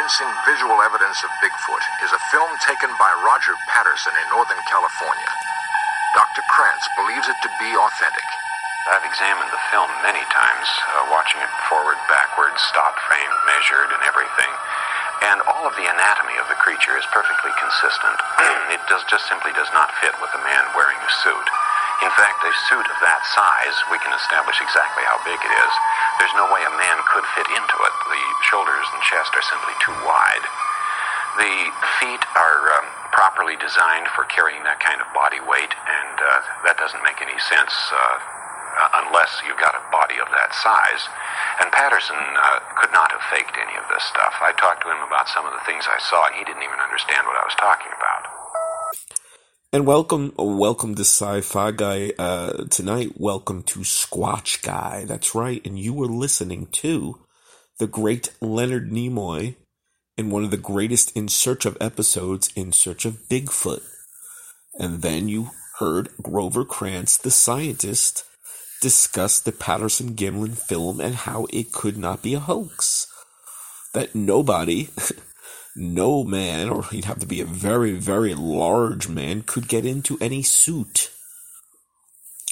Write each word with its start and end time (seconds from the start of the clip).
convincing 0.00 0.32
visual 0.48 0.80
evidence 0.80 1.20
of 1.20 1.28
Bigfoot 1.44 1.84
is 2.00 2.08
a 2.08 2.24
film 2.32 2.48
taken 2.64 2.88
by 2.96 3.12
Roger 3.20 3.52
Patterson 3.68 4.16
in 4.16 4.32
Northern 4.32 4.56
California. 4.64 5.28
Dr. 6.16 6.40
Krantz 6.48 6.88
believes 6.96 7.28
it 7.28 7.36
to 7.44 7.52
be 7.60 7.68
authentic. 7.76 8.24
I've 8.88 9.04
examined 9.04 9.52
the 9.52 9.60
film 9.68 9.92
many 10.00 10.24
times, 10.32 10.68
uh, 10.96 11.12
watching 11.12 11.44
it 11.44 11.52
forward, 11.68 12.00
backward, 12.08 12.56
stop 12.72 12.96
frame, 13.04 13.28
measured, 13.44 13.92
and 13.92 14.00
everything. 14.08 14.48
And 15.36 15.44
all 15.44 15.68
of 15.68 15.76
the 15.76 15.84
anatomy 15.84 16.40
of 16.40 16.48
the 16.48 16.56
creature 16.64 16.96
is 16.96 17.04
perfectly 17.12 17.52
consistent. 17.60 18.16
it 18.72 18.80
does, 18.88 19.04
just 19.04 19.28
simply 19.28 19.52
does 19.52 19.68
not 19.76 19.92
fit 20.00 20.16
with 20.24 20.32
a 20.32 20.40
man 20.48 20.64
wearing 20.72 20.96
a 20.96 21.12
suit. 21.20 21.48
In 22.00 22.12
fact, 22.16 22.40
a 22.40 22.52
suit 22.72 22.88
of 22.88 22.98
that 23.04 23.20
size, 23.36 23.76
we 23.92 24.00
can 24.00 24.12
establish 24.16 24.56
exactly 24.56 25.04
how 25.04 25.20
big 25.20 25.36
it 25.36 25.52
is. 25.52 25.72
There's 26.16 26.32
no 26.32 26.48
way 26.48 26.64
a 26.64 26.72
man 26.80 26.98
could 27.04 27.26
fit 27.36 27.48
into 27.52 27.76
it. 27.76 27.94
The 28.08 28.24
shoulders 28.48 28.86
and 28.96 29.00
chest 29.04 29.36
are 29.36 29.44
simply 29.44 29.76
too 29.84 29.92
wide. 30.08 30.44
The 31.36 31.54
feet 32.00 32.24
are 32.40 32.60
um, 32.80 32.88
properly 33.12 33.60
designed 33.60 34.08
for 34.16 34.24
carrying 34.32 34.64
that 34.64 34.80
kind 34.80 34.98
of 35.04 35.12
body 35.12 35.44
weight, 35.44 35.76
and 35.76 36.16
uh, 36.18 36.40
that 36.64 36.80
doesn't 36.80 37.04
make 37.04 37.20
any 37.20 37.36
sense 37.36 37.72
uh, 37.92 38.16
unless 39.04 39.36
you've 39.44 39.60
got 39.60 39.76
a 39.76 39.84
body 39.92 40.16
of 40.24 40.28
that 40.32 40.56
size. 40.56 41.04
And 41.60 41.68
Patterson 41.68 42.16
uh, 42.16 42.64
could 42.80 42.92
not 42.96 43.12
have 43.12 43.22
faked 43.28 43.60
any 43.60 43.76
of 43.76 43.84
this 43.92 44.04
stuff. 44.08 44.40
I 44.40 44.56
talked 44.56 44.82
to 44.82 44.88
him 44.88 45.04
about 45.04 45.28
some 45.28 45.44
of 45.44 45.52
the 45.52 45.60
things 45.68 45.84
I 45.84 46.00
saw. 46.00 46.32
And 46.32 46.34
he 46.36 46.44
didn't 46.48 46.64
even 46.64 46.80
understand 46.80 47.28
what 47.28 47.36
I 47.36 47.44
was 47.44 47.56
talking 47.60 47.92
about. 47.92 48.39
And 49.72 49.86
welcome, 49.86 50.32
welcome 50.36 50.96
to 50.96 51.02
Sci-Fi 51.02 51.70
Guy. 51.70 52.12
Uh, 52.18 52.64
tonight, 52.64 53.12
welcome 53.20 53.62
to 53.62 53.84
Squatch 53.84 54.62
Guy. 54.62 55.04
That's 55.04 55.32
right, 55.32 55.64
and 55.64 55.78
you 55.78 55.94
were 55.94 56.08
listening 56.08 56.66
to 56.72 57.20
the 57.78 57.86
great 57.86 58.32
Leonard 58.40 58.90
Nimoy 58.90 59.54
in 60.18 60.30
one 60.30 60.42
of 60.42 60.50
the 60.50 60.56
greatest 60.56 61.16
In 61.16 61.28
Search 61.28 61.66
of 61.66 61.78
episodes, 61.80 62.50
In 62.56 62.72
Search 62.72 63.04
of 63.04 63.28
Bigfoot. 63.28 63.84
And 64.74 65.02
then 65.02 65.28
you 65.28 65.50
heard 65.78 66.08
Grover 66.20 66.64
Krantz, 66.64 67.16
the 67.16 67.30
scientist, 67.30 68.24
discuss 68.82 69.38
the 69.38 69.52
Patterson 69.52 70.16
Gimlin 70.16 70.58
film 70.58 71.00
and 71.00 71.14
how 71.14 71.46
it 71.50 71.70
could 71.70 71.96
not 71.96 72.24
be 72.24 72.34
a 72.34 72.40
hoax. 72.40 73.06
That 73.94 74.16
nobody 74.16 74.88
no 75.76 76.24
man, 76.24 76.68
or 76.68 76.84
he'd 76.90 77.04
have 77.04 77.18
to 77.20 77.26
be 77.26 77.40
a 77.40 77.46
very, 77.46 77.92
very 77.92 78.34
large 78.34 79.08
man, 79.08 79.42
could 79.42 79.68
get 79.68 79.86
into 79.86 80.18
any 80.20 80.42
suit. 80.42 81.10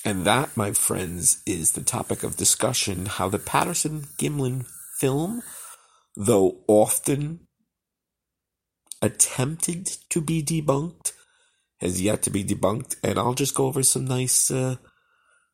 And 0.05 0.25
that, 0.25 0.57
my 0.57 0.73
friends, 0.73 1.43
is 1.45 1.73
the 1.73 1.83
topic 1.83 2.23
of 2.23 2.37
discussion 2.37 3.07
how 3.07 3.29
the 3.29 3.39
Patterson 3.39 4.07
Gimlin 4.17 4.67
film, 4.99 5.43
though 6.17 6.61
often 6.67 7.41
attempted 9.03 9.87
to 10.11 10.21
be 10.21 10.43
debunked, 10.43 11.13
has 11.81 12.01
yet 12.01 12.23
to 12.23 12.31
be 12.31 12.45
debunked. 12.45 12.97
And 13.03 13.19
I'll 13.19 13.35
just 13.35 13.55
go 13.55 13.67
over 13.67 13.83
some 13.83 14.07
nice 14.07 14.51
uh, 14.51 14.77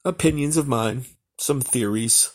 opinions 0.05 0.57
of 0.57 0.69
mine, 0.69 1.07
some 1.39 1.61
theories, 1.61 2.31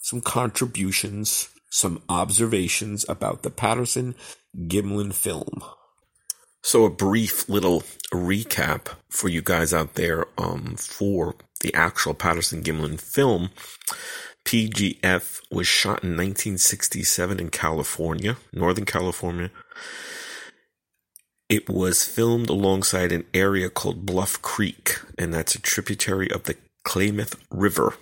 some 0.00 0.20
contributions, 0.20 1.48
some 1.70 2.02
observations 2.08 3.04
about 3.08 3.42
the 3.42 3.50
Patterson 3.50 4.14
Gimlin 4.56 5.12
film. 5.12 5.62
So, 6.62 6.84
a 6.84 6.90
brief 6.90 7.48
little 7.48 7.82
recap 8.12 8.88
for 9.08 9.28
you 9.28 9.42
guys 9.42 9.72
out 9.72 9.94
there 9.94 10.26
um, 10.36 10.74
for 10.76 11.36
the 11.60 11.72
actual 11.74 12.14
Patterson 12.14 12.62
Gimlin 12.62 13.00
film. 13.00 13.50
PGF 14.44 15.40
was 15.50 15.66
shot 15.66 16.02
in 16.02 16.10
1967 16.10 17.38
in 17.38 17.50
California, 17.50 18.36
Northern 18.52 18.86
California. 18.86 19.50
It 21.48 21.68
was 21.68 22.04
filmed 22.04 22.50
alongside 22.50 23.12
an 23.12 23.24
area 23.32 23.70
called 23.70 24.04
Bluff 24.04 24.42
Creek, 24.42 24.98
and 25.16 25.32
that's 25.32 25.54
a 25.54 25.60
tributary 25.60 26.30
of 26.30 26.44
the 26.44 26.56
Klamath 26.84 27.36
River, 27.50 27.94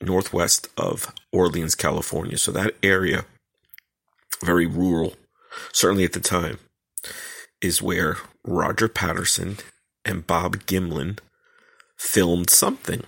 northwest 0.00 0.68
of 0.76 1.12
Orleans, 1.32 1.74
California. 1.74 2.38
So, 2.38 2.52
that 2.52 2.74
area, 2.82 3.26
very 4.42 4.66
rural 4.66 5.14
certainly 5.72 6.04
at 6.04 6.12
the 6.12 6.20
time, 6.20 6.58
is 7.60 7.82
where 7.82 8.18
Roger 8.44 8.88
Patterson 8.88 9.56
and 10.04 10.26
Bob 10.26 10.58
Gimlin 10.66 11.18
filmed 11.96 12.50
something. 12.50 13.02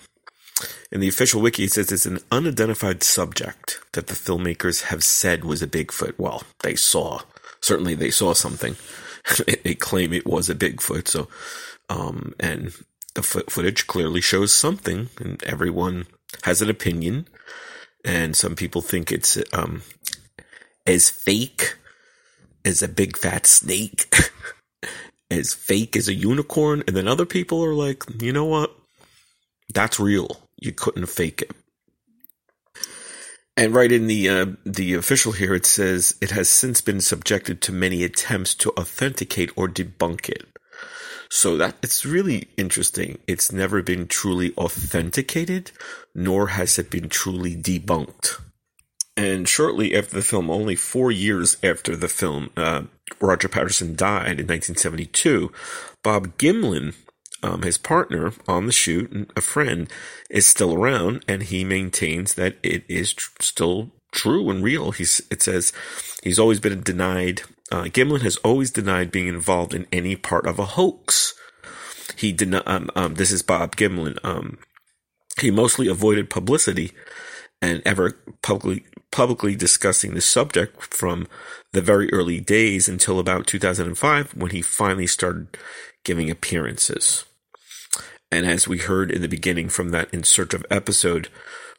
In 0.91 1.01
the 1.01 1.09
official 1.09 1.41
wiki, 1.41 1.65
it 1.65 1.73
says 1.73 1.93
it's 1.93 2.07
an 2.07 2.21
unidentified 2.33 3.03
subject 3.03 3.81
that 3.93 4.09
the 4.09 4.15
filmmakers 4.15 4.85
have 4.85 5.05
said 5.05 5.45
was 5.45 5.63
a 5.63 5.67
Bigfoot. 5.67 6.15
Well, 6.19 6.43
they 6.63 6.75
saw. 6.75 7.21
Certainly 7.61 7.95
they 7.97 8.11
saw 8.11 8.33
something. 8.33 8.77
they 9.65 9.75
claim 9.75 10.13
it 10.13 10.27
was 10.27 10.49
a 10.49 10.55
Bigfoot. 10.55 11.07
So, 11.09 11.29
um, 11.89 12.35
and 12.41 12.73
the 13.15 13.23
footage 13.23 13.87
clearly 13.87 14.21
shows 14.21 14.53
something, 14.53 15.11
and 15.19 15.43
everyone 15.45 16.07
has 16.45 16.63
an 16.63 16.71
opinion. 16.71 17.29
And 18.05 18.37
some 18.37 18.57
people 18.57 18.81
think 18.81 19.13
it's 19.13 19.39
um, 19.53 19.83
as 20.87 21.11
fake 21.11 21.77
as 22.65 22.83
a 22.83 22.89
big 22.89 23.17
fat 23.17 23.47
snake, 23.47 24.15
as 25.31 25.55
fake 25.55 25.97
as 25.97 26.09
a 26.09 26.15
unicorn. 26.15 26.83
And 26.87 26.97
then 26.97 27.09
other 27.09 27.27
people 27.27 27.65
are 27.65 27.75
like, 27.75 28.05
you 28.21 28.33
know 28.33 28.45
what? 28.45 28.75
That's 29.73 30.01
real. 30.01 30.43
You 30.59 30.73
couldn't 30.73 31.07
fake 31.07 31.43
it. 31.43 31.53
And 33.57 33.75
right 33.75 33.91
in 33.91 34.07
the 34.07 34.29
uh, 34.29 34.47
the 34.65 34.95
official 34.95 35.33
here, 35.33 35.53
it 35.53 35.67
says 35.67 36.17
it 36.21 36.31
has 36.31 36.49
since 36.49 36.81
been 36.81 37.01
subjected 37.01 37.61
to 37.63 37.73
many 37.73 38.05
attempts 38.05 38.55
to 38.57 38.71
authenticate 38.79 39.51
or 39.57 39.69
debunk 39.69 40.29
it. 40.29 40.47
So 41.29 41.57
that 41.57 41.75
it's 41.83 42.07
really 42.07 42.49
interesting. 42.57 43.19
It's 43.27 43.51
never 43.51 43.83
been 43.83 44.07
truly 44.07 44.55
authenticated, 44.57 45.73
nor 46.15 46.49
has 46.49 46.79
it 46.79 46.89
been 46.89 47.09
truly 47.09 47.57
debunked. 47.57 48.41
And 49.19 49.49
shortly 49.49 49.97
after 49.97 50.15
the 50.15 50.23
film, 50.23 50.49
only 50.49 50.77
four 50.77 51.11
years 51.11 51.57
after 51.61 51.97
the 51.97 52.07
film, 52.07 52.51
uh, 52.57 52.83
Roger 53.21 53.49
Patterson 53.49 53.97
died 53.97 54.39
in 54.39 54.47
1972. 54.47 55.51
Bob 56.05 56.39
Gimlin, 56.39 56.95
um, 57.43 57.63
his 57.63 57.79
partner 57.79 58.33
on 58.47 58.67
the 58.67 58.73
shoot, 58.73 59.11
and 59.11 59.29
a 59.35 59.41
friend, 59.41 59.91
is 60.31 60.47
still 60.47 60.73
around, 60.73 61.25
and 61.27 61.43
he 61.43 61.65
maintains 61.65 62.35
that 62.35 62.59
it 62.63 62.85
is 62.89 63.13
tr- 63.13 63.33
still 63.41 63.91
true 64.13 64.51
and 64.51 64.63
real. 64.63 64.93
He's 64.93 65.21
it 65.33 65.43
says 65.43 65.73
he's 66.23 66.39
always 66.39 66.61
been 66.61 66.81
denied. 66.81 67.43
Uh, 67.73 67.85
Gimlin 67.87 68.23
has 68.23 68.37
always 68.39 68.71
denied 68.71 69.11
being 69.11 69.27
involved 69.27 69.75
in 69.75 69.89
any 69.91 70.15
part 70.15 70.47
of 70.47 70.61
a 70.61 70.65
hoax. 70.65 71.35
He 72.15 72.31
did 72.31 72.51
not. 72.51 72.69
Um, 72.69 72.89
um, 72.95 73.15
this 73.15 73.33
is 73.33 73.43
Bob 73.43 73.75
Gimlin. 73.75 74.17
Um, 74.23 74.59
he 75.41 75.51
mostly 75.51 75.89
avoided 75.89 76.31
publicity 76.31 76.93
and 77.61 77.83
ever 77.85 78.13
publicly 78.43 78.85
publicly 79.11 79.57
discussing 79.57 80.15
the 80.15 80.21
subject 80.21 80.95
from 80.95 81.27
the 81.73 81.81
very 81.81 82.13
early 82.13 82.41
days 82.41 82.89
until 82.89 83.19
about 83.19 83.47
2005 83.47 84.37
when 84.37 84.51
he 84.51 84.61
finally 84.61 85.07
started 85.07 85.57
giving 86.05 86.31
appearances. 86.31 87.25
And 88.31 88.45
as 88.45 88.69
we 88.69 88.79
heard 88.79 89.11
in 89.11 89.23
the 89.23 89.29
beginning 89.29 89.71
from 89.71 89.91
that 89.91 90.13
In 90.13 90.25
Search 90.25 90.53
of 90.53 90.67
episode, 90.71 91.29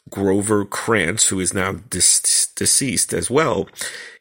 Grover 0.09 0.65
Krantz, 0.65 1.27
who 1.27 1.39
is 1.39 1.53
now 1.53 1.73
dis- 1.73 2.51
deceased 2.55 3.13
as 3.13 3.29
well, 3.29 3.69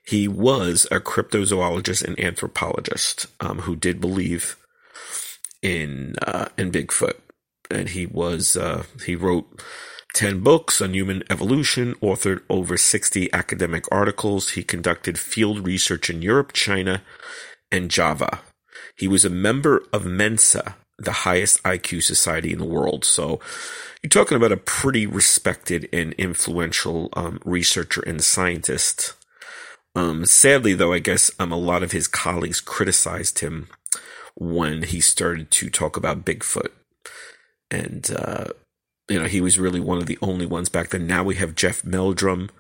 he 0.05 0.29
was 0.29 0.87
a 0.91 1.01
cryptozoologist 1.01 2.05
and 2.05 2.19
anthropologist 2.21 3.27
um, 3.41 3.61
who 3.61 3.77
did 3.77 4.01
believe 4.01 4.57
in 5.63 6.15
uh, 6.23 6.49
in 6.57 6.71
Bigfoot, 6.71 7.17
and 7.71 7.91
he 7.91 8.07
was 8.07 8.57
uh, 8.57 8.85
he 9.05 9.15
wrote 9.15 9.63
10 10.19 10.41
books 10.41 10.81
on 10.81 10.95
human 10.95 11.23
evolution, 11.31 11.95
authored 12.03 12.43
over 12.51 12.77
60 12.77 13.33
academic 13.33 13.85
articles. 13.93 14.51
He 14.51 14.65
conducted 14.65 15.17
field 15.17 15.65
research 15.65 16.11
in 16.11 16.23
Europe, 16.23 16.53
China, 16.53 17.03
and 17.71 17.89
Java. 17.89 18.41
He 18.97 19.07
was 19.07 19.25
a 19.25 19.31
member 19.31 19.85
of 19.93 20.05
Mensa, 20.07 20.75
the 20.99 21.23
highest 21.23 21.63
IQ 21.63 22.03
society 22.03 22.53
in 22.53 22.59
the 22.59 22.65
world. 22.65 23.05
So 23.05 23.39
you're 24.03 24.11
talking 24.11 24.37
about 24.37 24.51
a 24.51 24.57
pretty 24.57 25.07
respected 25.07 25.89
and 25.93 26.15
influential 26.15 27.11
um, 27.13 27.39
researcher 27.45 28.01
and 28.05 28.21
scientist. 28.21 29.15
Um, 29.95 30.27
sadly, 30.27 30.75
though, 30.75 30.93
I 30.93 30.99
guess 30.99 31.31
um, 31.39 31.53
a 31.53 31.57
lot 31.57 31.85
of 31.85 31.93
his 31.93 32.09
colleagues 32.09 32.61
criticized 32.61 33.39
him 33.39 33.69
when 34.35 34.83
he 34.83 35.01
started 35.01 35.53
to 35.53 35.71
talk 35.71 35.97
about 35.97 36.25
Bigfoot. 36.25 36.73
And 37.71 38.11
uh, 38.11 38.47
you 39.09 39.19
know, 39.19 39.27
he 39.27 39.41
was 39.41 39.59
really 39.59 39.81
one 39.81 39.99
of 39.99 40.07
the 40.07 40.19
only 40.21 40.47
ones 40.47 40.69
back 40.69 40.91
then. 40.91 41.07
Now 41.07 41.25
we 41.25 41.37
have 41.37 41.55
Jeff 41.55 41.85
Meldrum 41.85 42.51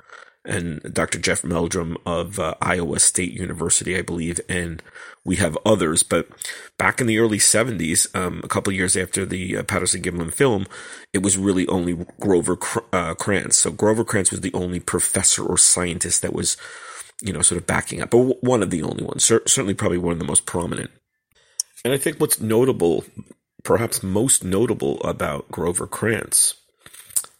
and 0.45 0.81
Dr. 0.95 1.19
Jeff 1.19 1.45
Meldrum 1.45 1.99
of 2.07 2.39
uh, 2.39 2.55
Iowa 2.61 3.01
State 3.01 3.33
University, 3.33 3.97
I 3.97 4.03
believe, 4.03 4.41
and 4.49 4.83
we 5.25 5.37
have 5.37 5.59
others. 5.67 6.03
But 6.03 6.29
back 6.79 7.01
in 7.01 7.07
the 7.07 7.19
early 7.19 7.39
70s, 7.39 8.15
um, 8.17 8.41
a 8.43 8.49
couple 8.49 8.73
years 8.73 8.97
after 8.97 9.27
the 9.27 9.59
uh, 9.59 9.63
Patterson 9.65 10.03
Gimlin 10.03 10.33
film, 10.33 10.67
it 11.13 11.23
was 11.23 11.37
really 11.37 11.67
only 11.69 12.07
Grover 12.19 12.57
uh, 12.93 13.15
Krantz. 13.15 13.59
So 13.59 13.71
Grover 13.71 14.05
Krantz 14.05 14.31
was 14.31 14.41
the 14.41 14.55
only 14.55 14.81
professor 14.81 15.45
or 15.45 15.59
scientist 15.59 16.23
that 16.23 16.33
was 16.33 16.57
you 17.21 17.33
know, 17.33 17.43
sort 17.43 17.61
of 17.61 17.67
backing 17.67 18.01
up, 18.01 18.11
but 18.11 18.43
one 18.43 18.63
of 18.63 18.71
the 18.71 18.83
only 18.83 19.03
ones, 19.03 19.25
certainly 19.25 19.75
probably 19.75 19.99
one 19.99 20.13
of 20.13 20.19
the 20.19 20.25
most 20.25 20.47
prominent. 20.47 20.91
And 21.85 21.93
I 21.93 21.97
think 21.97 22.19
what's 22.19 22.41
notable, 22.41 23.05
perhaps 23.65 24.03
most 24.03 24.45
notable 24.45 25.01
about 25.03 25.51
Grover 25.51 25.87
Krantz 25.87 26.55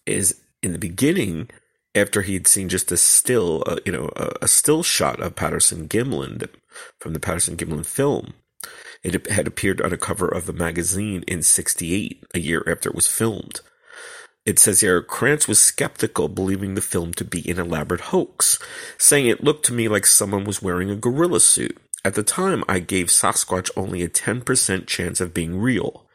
is 0.07 0.41
in 0.63 0.73
the 0.73 0.79
beginning, 0.79 1.49
after 1.95 2.23
he 2.23 2.35
had 2.35 2.47
seen 2.47 2.69
just 2.69 2.93
a 2.93 2.97
still, 2.97 3.63
uh, 3.67 3.77
you 3.85 3.93
know, 3.93 4.11
a, 4.17 4.33
a, 4.43 4.49
still 4.49 4.83
shot 4.83 5.21
of 5.21 5.37
Patterson 5.37 5.89
Gimlin 5.89 6.49
from 6.99 7.13
the 7.13 7.21
Patterson 7.21 7.57
Gimlin 7.57 7.87
film. 7.87 8.35
It 9.03 9.31
had 9.31 9.47
appeared 9.47 9.81
on 9.81 9.93
a 9.93 9.99
cover 9.99 10.29
of 10.29 10.49
a 10.49 10.53
magazine 10.53 11.25
in 11.27 11.43
68, 11.43 12.25
a 12.35 12.39
year 12.41 12.65
after 12.67 12.89
it 12.89 12.95
was 12.95 13.07
filmed. 13.07 13.61
It 14.45 14.59
says 14.59 14.81
here, 14.81 15.03
Krantz 15.03 15.47
was 15.47 15.61
skeptical, 15.61 16.29
believing 16.29 16.75
the 16.75 16.81
film 16.81 17.13
to 17.15 17.25
be 17.25 17.49
an 17.51 17.59
elaborate 17.59 18.01
hoax, 18.01 18.59
saying 18.97 19.27
it 19.27 19.45
looked 19.45 19.65
to 19.67 19.75
me 19.75 19.89
like 19.89 20.07
someone 20.07 20.45
was 20.45 20.63
wearing 20.63 20.91
a 20.91 20.97
gorilla 20.97 21.41
suit. 21.41 21.77
At 22.05 22.15
the 22.15 22.23
time, 22.23 22.65
I 22.69 22.79
gave 22.79 23.07
Sasquatch 23.07 23.71
only 23.77 24.03
a 24.03 24.09
10% 24.09 24.87
chance 24.87 25.21
of 25.21 25.35
being 25.35 25.59
real. 25.59 26.08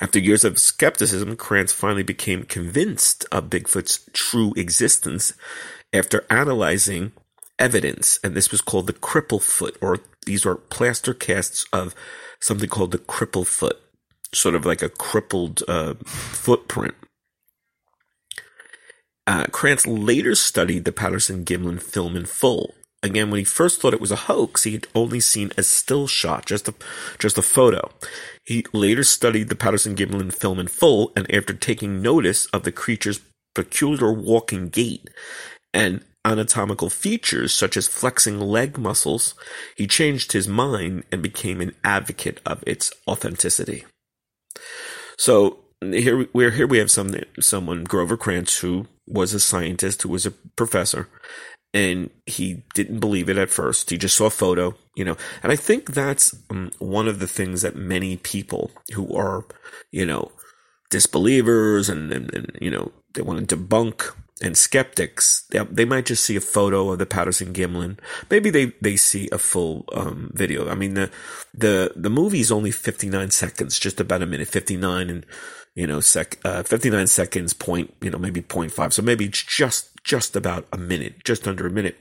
After 0.00 0.18
years 0.18 0.44
of 0.44 0.58
skepticism, 0.58 1.36
Krantz 1.36 1.72
finally 1.72 2.02
became 2.02 2.44
convinced 2.44 3.24
of 3.30 3.50
Bigfoot's 3.50 4.08
true 4.12 4.52
existence 4.56 5.34
after 5.92 6.26
analyzing 6.28 7.12
evidence, 7.58 8.18
and 8.24 8.34
this 8.34 8.50
was 8.50 8.60
called 8.60 8.86
the 8.86 8.92
cripple 8.92 9.42
foot, 9.42 9.76
or 9.80 10.00
these 10.26 10.44
were 10.44 10.56
plaster 10.56 11.14
casts 11.14 11.64
of 11.72 11.94
something 12.40 12.68
called 12.68 12.90
the 12.90 12.98
cripple 12.98 13.46
foot, 13.46 13.80
sort 14.32 14.54
of 14.54 14.66
like 14.66 14.82
a 14.82 14.88
crippled 14.88 15.62
uh, 15.68 15.94
footprint. 16.04 16.94
Uh, 19.26 19.46
Krantz 19.46 19.86
later 19.86 20.34
studied 20.34 20.84
the 20.84 20.92
Patterson 20.92 21.44
Gimlin 21.44 21.80
film 21.80 22.16
in 22.16 22.26
full. 22.26 22.74
Again, 23.04 23.30
when 23.30 23.38
he 23.38 23.44
first 23.44 23.82
thought 23.82 23.92
it 23.92 24.00
was 24.00 24.10
a 24.10 24.16
hoax, 24.16 24.64
he 24.64 24.72
had 24.72 24.86
only 24.94 25.20
seen 25.20 25.52
a 25.58 25.62
still 25.62 26.06
shot, 26.06 26.46
just 26.46 26.68
a, 26.68 26.74
just 27.18 27.36
a 27.36 27.42
photo. 27.42 27.90
He 28.46 28.64
later 28.72 29.04
studied 29.04 29.50
the 29.50 29.54
Patterson 29.54 29.94
Gimlin 29.94 30.32
film 30.32 30.58
in 30.58 30.68
full, 30.68 31.12
and 31.14 31.30
after 31.32 31.52
taking 31.52 32.00
notice 32.00 32.46
of 32.46 32.62
the 32.62 32.72
creature's 32.72 33.20
peculiar 33.54 34.10
walking 34.10 34.70
gait 34.70 35.10
and 35.74 36.02
anatomical 36.24 36.88
features 36.88 37.52
such 37.52 37.76
as 37.76 37.86
flexing 37.86 38.40
leg 38.40 38.78
muscles, 38.78 39.34
he 39.76 39.86
changed 39.86 40.32
his 40.32 40.48
mind 40.48 41.04
and 41.12 41.22
became 41.22 41.60
an 41.60 41.74
advocate 41.84 42.40
of 42.46 42.64
its 42.66 42.90
authenticity. 43.06 43.84
So 45.18 45.58
here 45.82 46.26
we're 46.32 46.52
here 46.52 46.66
we 46.66 46.78
have 46.78 46.90
some 46.90 47.14
someone 47.38 47.84
Grover 47.84 48.16
Krantz 48.16 48.60
who 48.60 48.86
was 49.06 49.34
a 49.34 49.40
scientist 49.40 50.00
who 50.00 50.08
was 50.08 50.24
a 50.24 50.30
professor 50.30 51.08
and 51.74 52.08
he 52.24 52.62
didn't 52.74 53.00
believe 53.00 53.28
it 53.28 53.36
at 53.36 53.50
first. 53.50 53.90
He 53.90 53.98
just 53.98 54.16
saw 54.16 54.26
a 54.26 54.30
photo, 54.30 54.76
you 54.94 55.04
know. 55.04 55.16
And 55.42 55.50
I 55.50 55.56
think 55.56 55.92
that's 55.92 56.34
um, 56.48 56.70
one 56.78 57.08
of 57.08 57.18
the 57.18 57.26
things 57.26 57.62
that 57.62 57.74
many 57.74 58.16
people 58.16 58.70
who 58.94 59.14
are, 59.14 59.44
you 59.90 60.06
know, 60.06 60.30
disbelievers 60.90 61.88
and, 61.88 62.12
and, 62.12 62.32
and 62.32 62.56
you 62.60 62.70
know, 62.70 62.92
they 63.14 63.22
want 63.22 63.48
to 63.48 63.56
debunk 63.56 64.14
and 64.40 64.56
skeptics, 64.56 65.46
they, 65.50 65.58
they, 65.70 65.84
might 65.84 66.06
just 66.06 66.24
see 66.24 66.36
a 66.36 66.40
photo 66.40 66.90
of 66.90 66.98
the 66.98 67.06
Patterson 67.06 67.52
Gimlin. 67.52 67.98
Maybe 68.30 68.50
they, 68.50 68.72
they 68.80 68.96
see 68.96 69.28
a 69.30 69.38
full 69.38 69.84
um, 69.92 70.30
video. 70.34 70.68
I 70.68 70.74
mean, 70.74 70.94
the 70.94 71.10
the 71.52 71.92
the 71.94 72.10
movie 72.10 72.40
is 72.40 72.50
only 72.50 72.70
59 72.70 73.30
seconds, 73.30 73.78
just 73.78 74.00
about 74.00 74.22
a 74.22 74.26
minute, 74.26 74.48
59 74.48 75.08
and 75.08 75.26
you 75.74 75.86
know, 75.86 76.00
sec, 76.00 76.38
uh, 76.44 76.62
59 76.62 77.06
seconds, 77.06 77.52
point, 77.52 77.94
you 78.00 78.10
know, 78.10 78.18
maybe 78.18 78.42
0.5. 78.42 78.92
So 78.92 79.02
maybe 79.02 79.24
it's 79.26 79.42
just, 79.42 79.90
just 80.04 80.36
about 80.36 80.66
a 80.72 80.78
minute, 80.78 81.24
just 81.24 81.48
under 81.48 81.66
a 81.66 81.70
minute. 81.70 81.96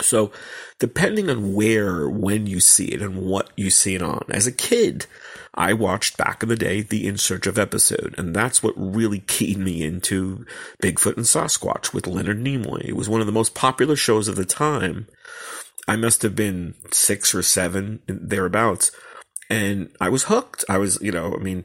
So 0.00 0.30
depending 0.78 1.28
on 1.28 1.54
where, 1.54 2.08
when 2.08 2.46
you 2.46 2.60
see 2.60 2.86
it 2.86 3.02
and 3.02 3.22
what 3.22 3.50
you 3.56 3.70
see 3.70 3.94
it 3.94 4.02
on, 4.02 4.24
as 4.30 4.46
a 4.46 4.52
kid, 4.52 5.06
I 5.54 5.72
watched 5.72 6.16
back 6.16 6.42
in 6.42 6.48
the 6.48 6.56
day 6.56 6.82
the 6.82 7.06
In 7.06 7.18
Search 7.18 7.46
of 7.46 7.58
episode, 7.58 8.14
and 8.16 8.34
that's 8.34 8.62
what 8.62 8.74
really 8.76 9.18
keyed 9.18 9.58
me 9.58 9.82
into 9.82 10.46
Bigfoot 10.80 11.16
and 11.16 11.26
Sasquatch 11.26 11.92
with 11.92 12.06
Leonard 12.06 12.38
Nimoy. 12.38 12.84
It 12.84 12.96
was 12.96 13.08
one 13.08 13.20
of 13.20 13.26
the 13.26 13.32
most 13.32 13.56
popular 13.56 13.96
shows 13.96 14.28
of 14.28 14.36
the 14.36 14.44
time. 14.44 15.08
I 15.88 15.96
must 15.96 16.22
have 16.22 16.36
been 16.36 16.74
six 16.92 17.34
or 17.34 17.42
seven 17.42 18.00
thereabouts, 18.06 18.92
and 19.50 19.90
I 20.00 20.10
was 20.10 20.24
hooked. 20.24 20.64
I 20.68 20.78
was, 20.78 21.00
you 21.02 21.10
know, 21.10 21.34
I 21.34 21.42
mean, 21.42 21.64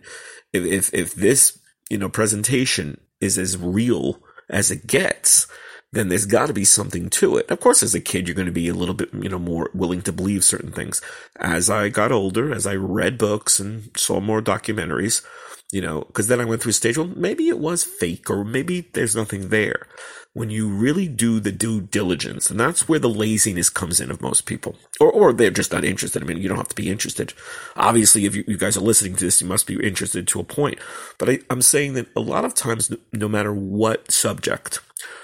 if, 0.53 0.63
if, 0.65 0.93
if 0.93 1.15
this, 1.15 1.59
you 1.89 1.97
know, 1.97 2.09
presentation 2.09 3.01
is 3.19 3.37
as 3.37 3.57
real 3.57 4.21
as 4.49 4.71
it 4.71 4.87
gets, 4.87 5.47
then 5.91 6.09
there's 6.09 6.25
got 6.25 6.47
to 6.47 6.53
be 6.53 6.65
something 6.65 7.09
to 7.09 7.37
it. 7.37 7.49
Of 7.51 7.59
course, 7.59 7.83
as 7.83 7.93
a 7.93 7.99
kid, 7.99 8.27
you're 8.27 8.35
going 8.35 8.47
to 8.47 8.51
be 8.51 8.67
a 8.67 8.73
little 8.73 8.95
bit, 8.95 9.13
you 9.13 9.29
know, 9.29 9.39
more 9.39 9.69
willing 9.73 10.01
to 10.03 10.11
believe 10.11 10.43
certain 10.43 10.71
things. 10.71 11.01
As 11.37 11.69
I 11.69 11.89
got 11.89 12.11
older, 12.11 12.53
as 12.53 12.65
I 12.65 12.75
read 12.75 13.17
books 13.17 13.59
and 13.59 13.89
saw 13.95 14.19
more 14.19 14.41
documentaries, 14.41 15.23
you 15.71 15.81
know, 15.81 16.01
because 16.01 16.27
then 16.27 16.41
I 16.41 16.45
went 16.45 16.61
through 16.61 16.71
stage, 16.73 16.97
well, 16.97 17.11
maybe 17.15 17.47
it 17.47 17.59
was 17.59 17.83
fake 17.83 18.29
or 18.29 18.43
maybe 18.43 18.81
there's 18.93 19.15
nothing 19.15 19.49
there 19.49 19.87
when 20.33 20.49
you 20.49 20.67
really 20.67 21.07
do 21.07 21.39
the 21.39 21.51
due 21.51 21.79
diligence, 21.79 22.49
and 22.49 22.59
that's 22.59 22.89
where 22.89 22.99
the 22.99 23.09
laziness 23.09 23.69
comes 23.69 23.99
in 23.99 24.09
of 24.09 24.21
most 24.21 24.45
people, 24.45 24.75
or 24.99 25.11
or 25.11 25.33
they're 25.33 25.51
just 25.51 25.71
not 25.71 25.83
interested. 25.83 26.21
I 26.21 26.25
mean, 26.25 26.37
you 26.37 26.49
don't 26.49 26.57
have 26.57 26.69
to 26.69 26.75
be 26.75 26.89
interested. 26.89 27.33
Obviously, 27.75 28.25
if 28.25 28.35
you, 28.35 28.43
you 28.47 28.57
guys 28.57 28.75
are 28.75 28.81
listening 28.81 29.15
to 29.15 29.25
this, 29.25 29.41
you 29.41 29.47
must 29.47 29.67
be 29.67 29.75
interested 29.75 30.27
to 30.27 30.39
a 30.39 30.43
point. 30.43 30.79
But 31.17 31.29
I, 31.29 31.39
I'm 31.49 31.61
saying 31.61 31.93
that 31.93 32.07
a 32.15 32.19
lot 32.19 32.45
of 32.45 32.55
times, 32.55 32.91
no 33.11 33.27
matter 33.27 33.53
what 33.53 34.11
subject, 34.11 34.79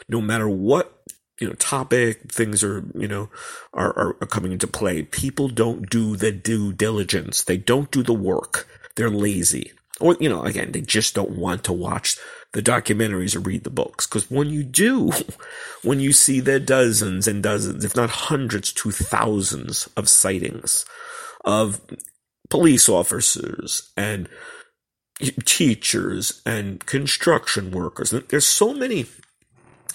no 0.07 0.21
matter 0.21 0.47
what 0.47 0.99
you 1.39 1.47
know 1.47 1.53
topic 1.53 2.31
things 2.31 2.63
are 2.63 2.83
you 2.93 3.07
know 3.07 3.29
are, 3.73 3.97
are, 3.97 4.17
are 4.21 4.27
coming 4.27 4.51
into 4.51 4.67
play 4.67 5.03
people 5.03 5.47
don't 5.47 5.89
do 5.89 6.15
the 6.15 6.31
due 6.31 6.73
diligence 6.73 7.43
they 7.43 7.57
don't 7.57 7.91
do 7.91 8.03
the 8.03 8.13
work 8.13 8.67
they're 8.95 9.09
lazy 9.09 9.71
or 9.99 10.15
you 10.19 10.29
know 10.29 10.43
again 10.43 10.71
they 10.71 10.81
just 10.81 11.13
don't 11.13 11.31
want 11.31 11.63
to 11.63 11.73
watch 11.73 12.17
the 12.53 12.61
documentaries 12.61 13.35
or 13.35 13.39
read 13.39 13.63
the 13.63 13.69
books. 13.69 14.07
Because 14.07 14.29
when 14.29 14.49
you 14.49 14.63
do, 14.63 15.11
when 15.83 15.99
you 15.99 16.13
see 16.13 16.39
the 16.39 16.59
dozens 16.59 17.27
and 17.27 17.43
dozens, 17.43 17.83
if 17.85 17.95
not 17.95 18.09
hundreds 18.09 18.73
to 18.73 18.91
thousands 18.91 19.87
of 19.95 20.09
sightings 20.09 20.85
of 21.45 21.81
police 22.49 22.89
officers 22.89 23.91
and 23.95 24.27
teachers 25.45 26.41
and 26.45 26.85
construction 26.85 27.71
workers, 27.71 28.11
there's 28.29 28.47
so 28.47 28.73
many 28.73 29.05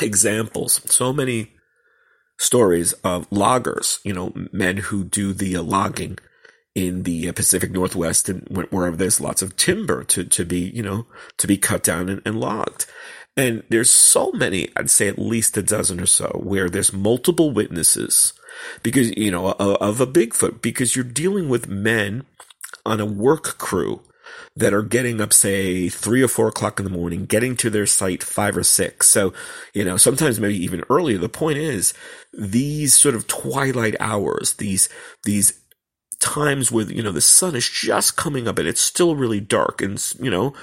examples, 0.00 0.80
so 0.90 1.12
many 1.12 1.50
stories 2.38 2.92
of 3.04 3.30
loggers, 3.30 4.00
you 4.04 4.12
know, 4.12 4.32
men 4.52 4.76
who 4.76 5.04
do 5.04 5.32
the 5.32 5.56
logging 5.58 6.19
in 6.74 7.04
the 7.04 7.31
Pacific 7.32 7.70
Northwest 7.70 8.28
and 8.28 8.66
wherever 8.70 8.96
there's 8.96 9.20
lots 9.20 9.43
of 9.43 9.56
timber 9.56 10.02
to, 10.04 10.24
to 10.24 10.44
be, 10.44 10.58
you 10.58 10.82
know, 10.82 11.06
to 11.38 11.46
be 11.46 11.56
cut 11.56 11.82
down 11.82 12.08
and, 12.08 12.20
and 12.24 12.40
logged. 12.40 12.86
And 13.36 13.62
there's 13.69 13.90
so 13.90 14.31
many, 14.32 14.69
I'd 14.76 14.90
say 14.90 15.08
at 15.08 15.19
least 15.19 15.56
a 15.56 15.62
dozen 15.62 16.00
or 16.00 16.06
so, 16.06 16.40
where 16.43 16.69
there's 16.69 16.93
multiple 16.93 17.50
witnesses 17.50 18.32
because, 18.82 19.16
you 19.16 19.31
know, 19.31 19.52
of, 19.52 19.76
of 19.76 20.00
a 20.00 20.06
Bigfoot, 20.06 20.62
because 20.62 20.94
you're 20.94 21.04
dealing 21.04 21.48
with 21.48 21.69
men 21.69 22.24
on 22.86 23.00
a 23.00 23.06
work 23.06 23.58
crew 23.58 24.02
that 24.56 24.72
are 24.72 24.82
getting 24.82 25.20
up, 25.20 25.32
say, 25.32 25.88
three 25.88 26.22
or 26.22 26.28
four 26.28 26.48
o'clock 26.48 26.78
in 26.78 26.84
the 26.84 26.90
morning, 26.90 27.26
getting 27.26 27.56
to 27.56 27.70
their 27.70 27.86
site 27.86 28.22
five 28.22 28.56
or 28.56 28.62
six. 28.62 29.08
So, 29.08 29.32
you 29.72 29.84
know, 29.84 29.96
sometimes 29.96 30.38
maybe 30.38 30.62
even 30.62 30.84
earlier. 30.88 31.19
The 31.19 31.28
point 31.28 31.58
is, 31.58 31.93
these 32.32 32.94
sort 32.94 33.16
of 33.16 33.26
twilight 33.26 33.96
hours, 33.98 34.54
these, 34.54 34.88
these 35.24 35.60
times 36.24 36.72
where, 36.72 36.90
you 36.90 37.02
know, 37.02 37.12
the 37.12 37.20
sun 37.20 37.54
is 37.54 37.69
just 37.69 38.16
coming 38.16 38.48
up 38.48 38.58
and 38.58 38.66
it's 38.66 38.81
still 38.81 39.14
really 39.14 39.40
dark. 39.40 39.82
And, 39.82 40.02
you 40.19 40.31
know, 40.31 40.54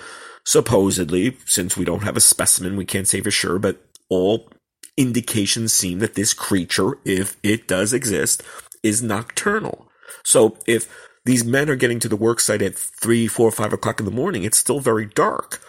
supposedly, 0.43 1.37
since 1.45 1.77
we 1.77 1.85
don't 1.85 2.03
have 2.03 2.17
a 2.17 2.21
specimen, 2.21 2.75
we 2.75 2.85
can't 2.85 3.07
say 3.07 3.21
for 3.21 3.31
sure, 3.31 3.59
but 3.59 3.77
all 4.09 4.49
indications 4.97 5.71
seem 5.71 5.99
that 5.99 6.15
this 6.15 6.33
creature, 6.33 6.97
if 7.05 7.37
it 7.43 7.67
does 7.67 7.93
exist, 7.93 8.41
is 8.81 9.03
nocturnal. 9.03 9.87
So 10.23 10.57
if 10.65 10.89
these 11.25 11.45
men 11.45 11.69
are 11.69 11.75
getting 11.75 11.99
to 11.99 12.09
the 12.09 12.15
work 12.15 12.39
site 12.39 12.63
at 12.63 12.75
three, 12.75 13.27
four, 13.27 13.51
five 13.51 13.71
o'clock 13.71 13.99
in 13.99 14.05
the 14.05 14.11
morning, 14.11 14.43
it's 14.43 14.57
still 14.57 14.79
very 14.79 15.05
dark. 15.05 15.61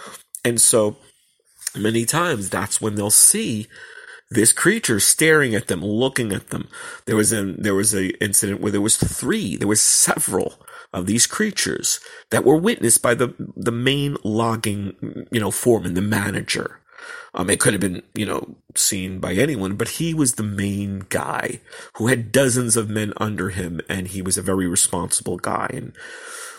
And 0.45 0.61
so 0.61 0.97
many 1.77 2.07
times 2.07 2.49
that's 2.49 2.81
when 2.81 2.95
they'll 2.95 3.11
see 3.11 3.69
this 4.35 4.53
creature 4.53 5.01
staring 5.01 5.55
at 5.55 5.69
them, 5.69 5.85
looking 5.85 6.33
at 6.33 6.49
them. 6.49 6.69
There 7.07 7.17
was 7.17 7.33
a 7.33 7.45
there 7.45 7.75
was 7.75 7.95
a 7.95 8.11
incident 8.23 8.61
where 8.61 8.73
there 8.73 8.81
was 8.81 8.97
three, 8.97 9.57
there 9.57 9.69
was 9.69 9.81
several 9.81 10.61
of 10.93 11.07
these 11.07 11.27
creatures 11.27 12.01
that 12.31 12.45
were 12.45 12.57
witnessed 12.57 13.03
by 13.03 13.15
the 13.15 13.35
the 13.57 13.73
main 13.73 14.17
logging, 14.25 15.27
you 15.31 15.41
know, 15.41 15.51
foreman, 15.51 15.95
the 15.95 16.03
manager. 16.03 16.81
Um, 17.35 17.49
it 17.49 17.61
could 17.61 17.73
have 17.73 17.81
been, 17.81 18.03
you 18.15 18.27
know, 18.27 18.57
seen 18.75 19.19
by 19.19 19.33
anyone, 19.33 19.77
but 19.77 19.89
he 19.89 20.13
was 20.13 20.35
the 20.35 20.43
main 20.43 21.07
guy 21.09 21.61
who 21.95 22.09
had 22.09 22.31
dozens 22.31 22.77
of 22.77 22.91
men 22.91 23.15
under 23.17 23.49
him, 23.49 23.81
and 23.89 24.09
he 24.09 24.21
was 24.21 24.37
a 24.37 24.43
very 24.43 24.67
responsible 24.67 25.39
guy. 25.39 25.71
And 25.73 25.95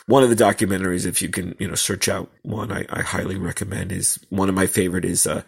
one 0.05 0.23
of 0.23 0.29
the 0.29 0.35
documentaries, 0.35 1.05
if 1.05 1.21
you 1.21 1.29
can, 1.29 1.55
you 1.59 1.67
know, 1.67 1.75
search 1.75 2.09
out 2.09 2.29
one, 2.41 2.71
I, 2.71 2.85
I 2.89 3.01
highly 3.01 3.37
recommend 3.37 3.91
is 3.91 4.19
one 4.29 4.49
of 4.49 4.55
my 4.55 4.67
favorite 4.67 5.05
is 5.05 5.25
uh, 5.25 5.43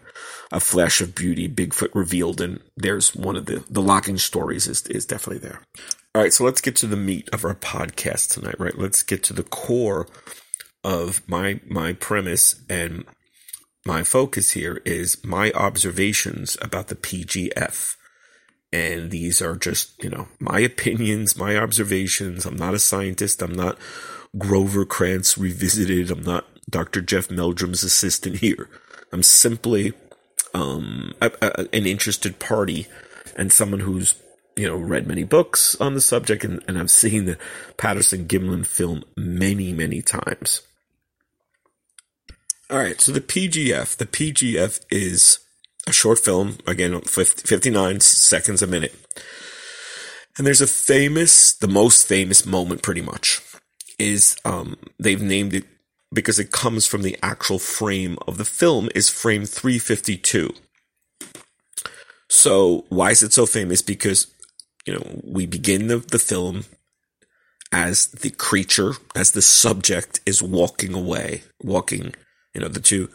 a 0.50 0.60
flash 0.60 1.00
of 1.00 1.14
beauty, 1.14 1.48
Bigfoot 1.48 1.94
revealed, 1.94 2.40
and 2.40 2.60
there's 2.76 3.14
one 3.14 3.36
of 3.36 3.46
the 3.46 3.64
the 3.68 3.82
locking 3.82 4.18
stories 4.18 4.66
is 4.66 4.86
is 4.86 5.04
definitely 5.04 5.46
there. 5.46 5.60
All 6.14 6.22
right, 6.22 6.32
so 6.32 6.44
let's 6.44 6.62
get 6.62 6.76
to 6.76 6.86
the 6.86 6.96
meat 6.96 7.28
of 7.32 7.44
our 7.44 7.54
podcast 7.54 8.32
tonight, 8.32 8.58
right? 8.58 8.78
Let's 8.78 9.02
get 9.02 9.22
to 9.24 9.32
the 9.34 9.42
core 9.42 10.08
of 10.82 11.22
my 11.28 11.60
my 11.66 11.92
premise 11.92 12.62
and 12.70 13.04
my 13.86 14.02
focus 14.02 14.50
here 14.52 14.82
is 14.84 15.24
my 15.24 15.52
observations 15.52 16.56
about 16.60 16.88
the 16.88 16.96
PGF. 16.96 17.94
And 18.72 19.12
these 19.12 19.40
are 19.40 19.54
just, 19.54 20.02
you 20.02 20.10
know, 20.10 20.26
my 20.40 20.58
opinions, 20.58 21.36
my 21.36 21.56
observations. 21.56 22.44
I'm 22.44 22.56
not 22.56 22.74
a 22.74 22.80
scientist. 22.80 23.42
I'm 23.42 23.54
not 23.54 23.78
Grover 24.38 24.84
Krantz 24.84 25.38
revisited. 25.38 26.10
I'm 26.10 26.22
not 26.22 26.46
Dr. 26.68 27.00
Jeff 27.00 27.28
Meldrum's 27.28 27.82
assistant 27.82 28.36
here. 28.36 28.68
I'm 29.12 29.22
simply 29.22 29.92
um, 30.54 31.14
a, 31.20 31.30
a, 31.40 31.60
an 31.72 31.86
interested 31.86 32.38
party 32.38 32.86
and 33.36 33.52
someone 33.52 33.80
who's 33.80 34.14
you 34.56 34.66
know 34.66 34.76
read 34.76 35.06
many 35.06 35.22
books 35.22 35.76
on 35.80 35.94
the 35.94 36.00
subject 36.00 36.44
and, 36.44 36.62
and 36.66 36.78
I've 36.78 36.90
seen 36.90 37.26
the 37.26 37.38
Patterson 37.76 38.26
Gimlin 38.26 38.66
film 38.66 39.04
many 39.16 39.72
many 39.72 40.02
times. 40.02 40.62
All 42.68 42.78
right, 42.78 43.00
so 43.00 43.12
the 43.12 43.20
PGF, 43.20 43.96
the 43.96 44.06
PGF 44.06 44.80
is 44.90 45.38
a 45.86 45.92
short 45.92 46.18
film 46.18 46.58
again 46.66 47.00
50, 47.00 47.46
59 47.46 48.00
seconds 48.00 48.60
a 48.60 48.66
minute. 48.66 48.94
And 50.36 50.46
there's 50.46 50.60
a 50.60 50.66
famous, 50.66 51.54
the 51.54 51.68
most 51.68 52.06
famous 52.06 52.44
moment 52.44 52.82
pretty 52.82 53.00
much 53.00 53.36
is 53.98 54.36
um, 54.44 54.76
they've 54.98 55.22
named 55.22 55.54
it 55.54 55.64
because 56.12 56.38
it 56.38 56.50
comes 56.50 56.86
from 56.86 57.02
the 57.02 57.16
actual 57.22 57.58
frame 57.58 58.18
of 58.26 58.38
the 58.38 58.44
film 58.44 58.88
is 58.94 59.08
frame 59.08 59.44
352. 59.44 60.54
So 62.28 62.84
why 62.88 63.10
is 63.10 63.22
it 63.22 63.32
so 63.32 63.46
famous? 63.46 63.82
Because 63.82 64.26
you 64.86 64.94
know 64.94 65.20
we 65.24 65.46
begin 65.46 65.88
the, 65.88 65.98
the 65.98 66.18
film 66.18 66.64
as 67.72 68.08
the 68.08 68.30
creature, 68.30 68.92
as 69.14 69.32
the 69.32 69.42
subject 69.42 70.20
is 70.26 70.42
walking 70.42 70.94
away, 70.94 71.42
walking. 71.62 72.14
You 72.54 72.62
know 72.62 72.68
the 72.68 72.80
two 72.80 73.10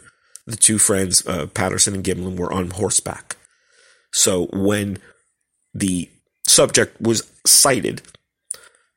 the 0.46 0.56
two 0.56 0.78
friends, 0.78 1.26
uh, 1.26 1.46
Patterson 1.46 1.94
and 1.94 2.04
Gimlin, 2.04 2.36
were 2.36 2.52
on 2.52 2.70
horseback. 2.70 3.36
So 4.12 4.46
when 4.52 4.98
the 5.72 6.10
subject 6.46 7.00
was 7.00 7.30
sighted, 7.46 8.02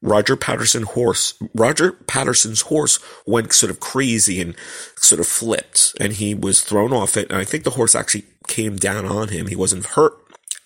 Roger 0.02 0.36
Patterson 0.36 0.84
horse, 0.84 1.34
Roger 1.56 1.94
Patterson's 1.94 2.62
horse 2.62 3.00
went 3.26 3.54
sort 3.54 3.72
of 3.72 3.80
crazy 3.80 4.40
and 4.42 4.56
sort 4.98 5.20
of 5.20 5.28
flipped 5.28 5.96
and 6.00 6.14
he 6.14 6.36
was 6.36 6.62
thrown 6.62 6.94
off 6.94 7.18
it. 7.18 7.30
And 7.30 7.40
I 7.40 7.44
think 7.44 7.64
the 7.64 7.72
horse 7.72 7.96
actually 7.96 8.26
came 8.48 8.76
down 8.76 9.06
on 9.06 9.30
him. 9.30 9.48
He 9.48 9.56
wasn't 9.56 9.86
hurt 9.86 10.14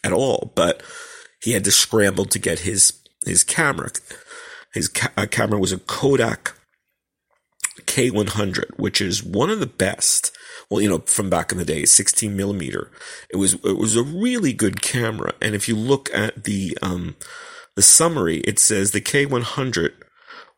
at 0.04 0.12
all, 0.12 0.52
but 0.56 0.82
he 1.42 1.54
had 1.54 1.64
to 1.64 1.72
scramble 1.72 2.26
to 2.26 2.40
get 2.40 2.60
his, 2.60 2.94
his 3.26 3.44
camera. 3.44 3.90
His 4.74 4.90
ca- 4.90 5.12
uh, 5.16 5.26
camera 5.26 5.60
was 5.60 5.72
a 5.72 5.80
Kodak 5.80 6.54
K100, 7.82 8.78
which 8.78 9.02
is 9.02 9.24
one 9.24 9.50
of 9.50 9.60
the 9.60 9.68
best. 9.68 10.32
Well, 10.70 10.82
you 10.82 10.90
know, 10.90 11.00
from 11.00 11.30
back 11.30 11.52
in 11.52 11.58
the 11.58 11.66
day, 11.66 11.86
16 11.86 12.36
millimeter. 12.36 12.92
It 13.30 13.38
was, 13.38 13.54
it 13.54 13.78
was 13.78 13.96
a 13.96 14.04
really 14.04 14.54
good 14.54 14.82
camera. 14.82 15.34
And 15.42 15.56
if 15.56 15.68
you 15.68 15.76
look 15.76 16.10
at 16.14 16.44
the, 16.44 16.78
um, 16.82 17.16
the 17.80 17.84
summary, 17.84 18.40
it 18.40 18.60
says 18.60 18.92
the 18.92 19.00
K100 19.00 19.94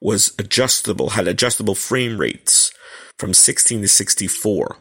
was 0.02 0.34
adjustable, 0.40 1.12
had 1.12 1.28
adjustable 1.28 1.76
frame 1.76 2.18
rates 2.18 2.74
from 3.20 3.36
16 3.36 3.84
to 3.84 3.88
64. 3.88 4.78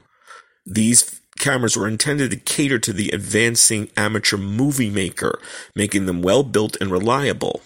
These 0.64 1.20
cameras 1.38 1.76
were 1.76 1.87
intended 1.87 2.30
to 2.30 2.38
cater 2.38 2.78
to 2.78 2.94
the 2.94 3.11
advancing 3.11 3.90
amateur 3.94 4.38
movie 4.38 4.88
maker, 4.88 5.38
making 5.76 6.06
them 6.06 6.23
well 6.23 6.42
built 6.42 6.78
and 6.80 6.90
reliable. 6.90 7.61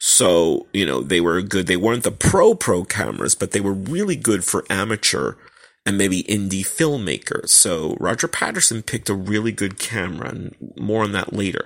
So, 0.00 0.66
you 0.72 0.84
know, 0.84 1.00
they 1.00 1.20
were 1.20 1.40
good. 1.40 1.68
They 1.68 1.76
weren't 1.76 2.02
the 2.02 2.10
pro 2.10 2.56
pro 2.56 2.82
cameras, 2.82 3.36
but 3.36 3.52
they 3.52 3.60
were 3.60 3.72
really 3.72 4.16
good 4.16 4.44
for 4.44 4.64
amateur 4.68 5.34
and 5.88 5.96
maybe 5.96 6.22
indie 6.24 6.66
filmmakers. 6.66 7.48
So 7.48 7.96
Roger 7.98 8.28
Patterson 8.28 8.82
picked 8.82 9.08
a 9.08 9.14
really 9.14 9.52
good 9.52 9.78
camera 9.78 10.28
and 10.28 10.54
more 10.76 11.02
on 11.02 11.12
that 11.12 11.32
later. 11.32 11.64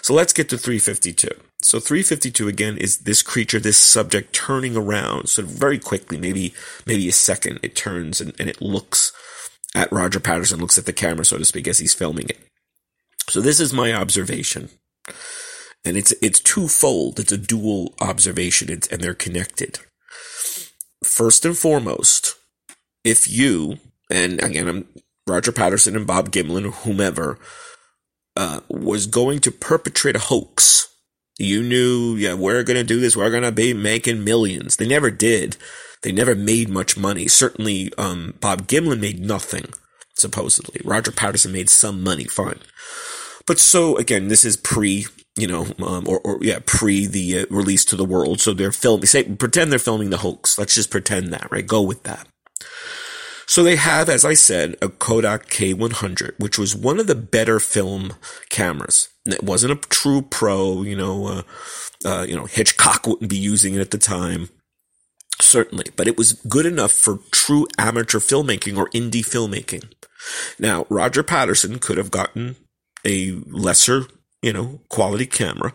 So 0.00 0.14
let's 0.14 0.32
get 0.32 0.48
to 0.48 0.56
352. 0.56 1.28
So 1.60 1.78
352 1.78 2.48
again 2.48 2.78
is 2.78 3.00
this 3.00 3.20
creature, 3.20 3.60
this 3.60 3.76
subject 3.76 4.32
turning 4.32 4.74
around 4.74 5.28
sort 5.28 5.46
of 5.46 5.52
very 5.52 5.78
quickly, 5.78 6.16
maybe, 6.16 6.54
maybe 6.86 7.06
a 7.10 7.12
second 7.12 7.60
it 7.62 7.76
turns 7.76 8.22
and, 8.22 8.32
and 8.40 8.48
it 8.48 8.62
looks 8.62 9.12
at 9.74 9.92
Roger 9.92 10.18
Patterson, 10.18 10.60
looks 10.60 10.78
at 10.78 10.86
the 10.86 10.92
camera, 10.94 11.26
so 11.26 11.36
to 11.36 11.44
speak, 11.44 11.68
as 11.68 11.76
he's 11.76 11.92
filming 11.92 12.30
it. 12.30 12.38
So 13.28 13.42
this 13.42 13.60
is 13.60 13.74
my 13.74 13.92
observation. 13.92 14.70
And 15.84 15.98
it's, 15.98 16.14
it's 16.22 16.40
twofold. 16.40 17.20
It's 17.20 17.32
a 17.32 17.36
dual 17.36 17.92
observation 18.00 18.70
it's, 18.70 18.88
and 18.88 19.02
they're 19.02 19.12
connected. 19.12 19.80
First 21.04 21.44
and 21.44 21.56
foremost, 21.56 22.37
if 23.04 23.30
you, 23.30 23.78
and 24.10 24.42
again, 24.42 24.68
I'm 24.68 24.88
Roger 25.26 25.52
Patterson 25.52 25.96
and 25.96 26.06
Bob 26.06 26.30
Gimlin 26.30 26.66
or 26.66 26.70
whomever, 26.70 27.38
uh, 28.36 28.60
was 28.68 29.06
going 29.06 29.40
to 29.40 29.50
perpetrate 29.50 30.16
a 30.16 30.20
hoax, 30.20 30.88
you 31.38 31.62
knew, 31.62 32.16
yeah, 32.16 32.34
we're 32.34 32.64
going 32.64 32.76
to 32.76 32.84
do 32.84 33.00
this. 33.00 33.16
We're 33.16 33.30
going 33.30 33.44
to 33.44 33.52
be 33.52 33.72
making 33.72 34.24
millions. 34.24 34.76
They 34.76 34.88
never 34.88 35.10
did. 35.10 35.56
They 36.02 36.10
never 36.10 36.34
made 36.34 36.68
much 36.68 36.96
money. 36.96 37.28
Certainly, 37.28 37.92
um, 37.96 38.34
Bob 38.40 38.66
Gimlin 38.66 39.00
made 39.00 39.20
nothing, 39.20 39.66
supposedly. 40.16 40.80
Roger 40.84 41.12
Patterson 41.12 41.52
made 41.52 41.70
some 41.70 42.02
money, 42.02 42.24
fine. 42.24 42.58
But 43.46 43.60
so, 43.60 43.96
again, 43.96 44.28
this 44.28 44.44
is 44.44 44.56
pre, 44.56 45.06
you 45.36 45.46
know, 45.46 45.66
um, 45.78 46.08
or, 46.08 46.18
or, 46.20 46.38
yeah, 46.42 46.58
pre 46.66 47.06
the 47.06 47.40
uh, 47.40 47.46
release 47.50 47.84
to 47.86 47.96
the 47.96 48.04
world. 48.04 48.40
So 48.40 48.52
they're 48.52 48.72
filming, 48.72 49.06
say, 49.06 49.22
pretend 49.22 49.70
they're 49.70 49.78
filming 49.78 50.10
the 50.10 50.18
hoax. 50.18 50.58
Let's 50.58 50.74
just 50.74 50.90
pretend 50.90 51.32
that, 51.32 51.50
right? 51.52 51.66
Go 51.66 51.82
with 51.82 52.02
that. 52.02 52.26
So 53.46 53.62
they 53.62 53.76
have, 53.76 54.10
as 54.10 54.26
I 54.26 54.34
said, 54.34 54.76
a 54.82 54.90
Kodak 54.90 55.48
K100, 55.48 56.38
which 56.38 56.58
was 56.58 56.76
one 56.76 57.00
of 57.00 57.06
the 57.06 57.14
better 57.14 57.58
film 57.58 58.12
cameras. 58.50 59.08
It 59.24 59.42
wasn't 59.42 59.72
a 59.72 59.88
true 59.88 60.20
pro, 60.20 60.82
you 60.82 60.94
know, 60.94 61.26
uh, 61.26 61.42
uh, 62.04 62.26
you 62.28 62.36
know, 62.36 62.44
Hitchcock 62.44 63.06
wouldn't 63.06 63.30
be 63.30 63.38
using 63.38 63.74
it 63.74 63.80
at 63.80 63.90
the 63.90 63.98
time. 63.98 64.50
Certainly, 65.40 65.86
but 65.96 66.06
it 66.06 66.18
was 66.18 66.34
good 66.34 66.66
enough 66.66 66.92
for 66.92 67.20
true 67.30 67.66
amateur 67.78 68.18
filmmaking 68.18 68.76
or 68.76 68.90
indie 68.90 69.24
filmmaking. 69.24 69.92
Now, 70.58 70.84
Roger 70.90 71.22
Patterson 71.22 71.78
could 71.78 71.96
have 71.96 72.10
gotten 72.10 72.56
a 73.04 73.30
lesser, 73.46 74.06
you 74.42 74.52
know, 74.52 74.80
quality 74.88 75.26
camera 75.26 75.72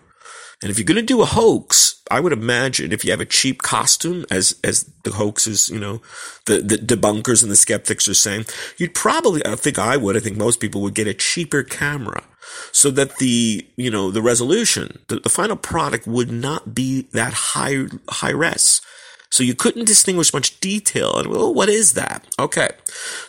and 0.63 0.72
if 0.72 0.79
you're 0.79 0.86
going 0.86 0.96
to 0.96 1.01
do 1.03 1.22
a 1.22 1.25
hoax, 1.25 2.01
I 2.10 2.22
would 2.22 2.32
imagine 2.32 2.93
if 2.93 3.03
you 3.03 3.12
have 3.12 3.20
a 3.20 3.25
cheap 3.25 3.62
costume, 3.62 4.25
as 4.32 4.55
as 4.63 4.89
the 5.03 5.12
hoaxes, 5.12 5.70
you 5.70 5.79
know, 5.79 6.01
the, 6.46 6.60
the 6.60 6.77
debunkers 6.77 7.43
and 7.43 7.51
the 7.51 7.58
skeptics 7.58 8.08
are 8.08 8.13
saying, 8.13 8.46
you'd 8.77 8.96
probably, 8.96 9.46
I 9.46 9.55
think 9.55 9.77
I 9.77 9.98
would, 9.98 10.15
I 10.15 10.22
think 10.22 10.38
most 10.38 10.62
people 10.62 10.82
would 10.82 10.96
get 10.96 11.05
a 11.05 11.13
cheaper 11.13 11.63
camera 11.63 12.24
so 12.72 12.89
that 12.91 13.17
the, 13.17 13.67
you 13.75 13.91
know, 13.91 14.10
the 14.10 14.22
resolution, 14.22 15.00
the, 15.10 15.20
the 15.20 15.29
final 15.29 15.58
product 15.58 16.08
would 16.08 16.32
not 16.32 16.74
be 16.74 17.08
that 17.12 17.34
high, 17.34 17.86
high 18.10 18.32
res. 18.32 18.82
So 19.29 19.43
you 19.43 19.55
couldn't 19.55 19.86
distinguish 19.86 20.34
much 20.34 20.60
detail. 20.60 21.17
And 21.17 21.27
well, 21.27 21.53
what 21.53 21.67
is 21.67 21.93
that? 21.93 22.25
Okay. 22.39 22.70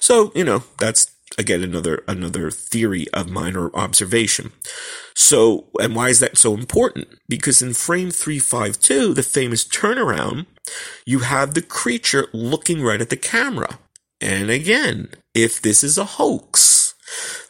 So, 0.00 0.30
you 0.34 0.44
know, 0.44 0.62
that's 0.78 1.10
again 1.38 1.62
another 1.62 2.04
another 2.06 2.50
theory 2.50 3.06
of 3.12 3.30
mine 3.30 3.56
or 3.56 3.74
observation. 3.76 4.52
So, 5.14 5.66
and 5.80 5.94
why 5.94 6.08
is 6.08 6.20
that 6.20 6.36
so 6.36 6.54
important? 6.54 7.08
Because 7.28 7.62
in 7.62 7.74
frame 7.74 8.10
352, 8.10 9.14
the 9.14 9.22
famous 9.22 9.64
turnaround, 9.64 10.46
you 11.06 11.20
have 11.20 11.54
the 11.54 11.62
creature 11.62 12.28
looking 12.32 12.82
right 12.82 13.00
at 13.00 13.10
the 13.10 13.16
camera. 13.16 13.78
And 14.20 14.50
again, 14.50 15.10
if 15.34 15.60
this 15.60 15.84
is 15.84 15.98
a 15.98 16.04
hoax, 16.04 16.94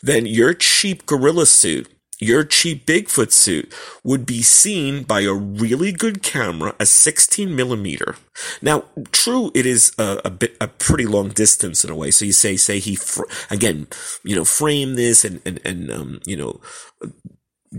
then 0.02 0.26
your 0.26 0.54
cheap 0.54 1.06
gorilla 1.06 1.46
suit 1.46 1.88
your 2.24 2.44
cheap 2.44 2.86
Bigfoot 2.86 3.32
suit 3.32 3.72
would 4.02 4.24
be 4.26 4.42
seen 4.42 5.02
by 5.02 5.20
a 5.20 5.32
really 5.32 5.92
good 5.92 6.22
camera, 6.22 6.74
a 6.80 6.86
16 6.86 7.54
millimeter. 7.54 8.16
Now, 8.62 8.84
true, 9.12 9.50
it 9.54 9.66
is 9.66 9.92
a, 9.98 10.20
a, 10.24 10.30
bit, 10.30 10.56
a 10.60 10.68
pretty 10.68 11.06
long 11.06 11.28
distance 11.28 11.84
in 11.84 11.90
a 11.90 11.96
way. 11.96 12.10
So 12.10 12.24
you 12.24 12.32
say, 12.32 12.56
say 12.56 12.78
he, 12.78 12.96
fr- 12.96 13.24
again, 13.50 13.86
you 14.24 14.34
know, 14.34 14.44
frame 14.44 14.94
this 14.94 15.24
and, 15.24 15.40
and, 15.44 15.60
and, 15.64 15.90
um, 15.90 16.20
you 16.26 16.36
know, 16.36 16.60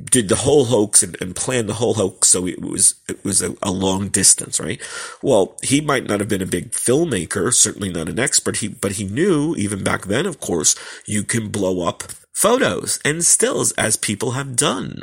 did 0.04 0.28
the 0.28 0.36
whole 0.36 0.66
hoax 0.66 1.04
and, 1.04 1.16
and, 1.22 1.36
planned 1.36 1.70
the 1.70 1.76
whole 1.76 1.94
hoax. 1.94 2.28
So 2.28 2.46
it 2.46 2.62
was, 2.62 2.96
it 3.08 3.24
was 3.24 3.42
a, 3.42 3.56
a, 3.64 3.72
long 3.72 4.10
distance, 4.10 4.60
right? 4.60 4.82
Well, 5.22 5.56
he 5.64 5.80
might 5.80 6.06
not 6.06 6.20
have 6.20 6.28
been 6.28 6.42
a 6.42 6.46
big 6.46 6.72
filmmaker, 6.72 7.54
certainly 7.54 7.92
not 7.92 8.10
an 8.10 8.20
expert. 8.20 8.58
He, 8.58 8.68
but 8.68 8.94
he 8.94 9.06
knew 9.06 9.56
even 9.56 9.84
back 9.84 10.06
then, 10.06 10.26
of 10.26 10.40
course, 10.40 10.76
you 11.08 11.24
can 11.24 11.50
blow 11.50 11.88
up 11.88 12.04
photos 12.36 13.00
and 13.06 13.24
stills 13.24 13.72
as 13.74 13.96
people 13.96 14.32
have 14.32 14.56
done. 14.56 15.02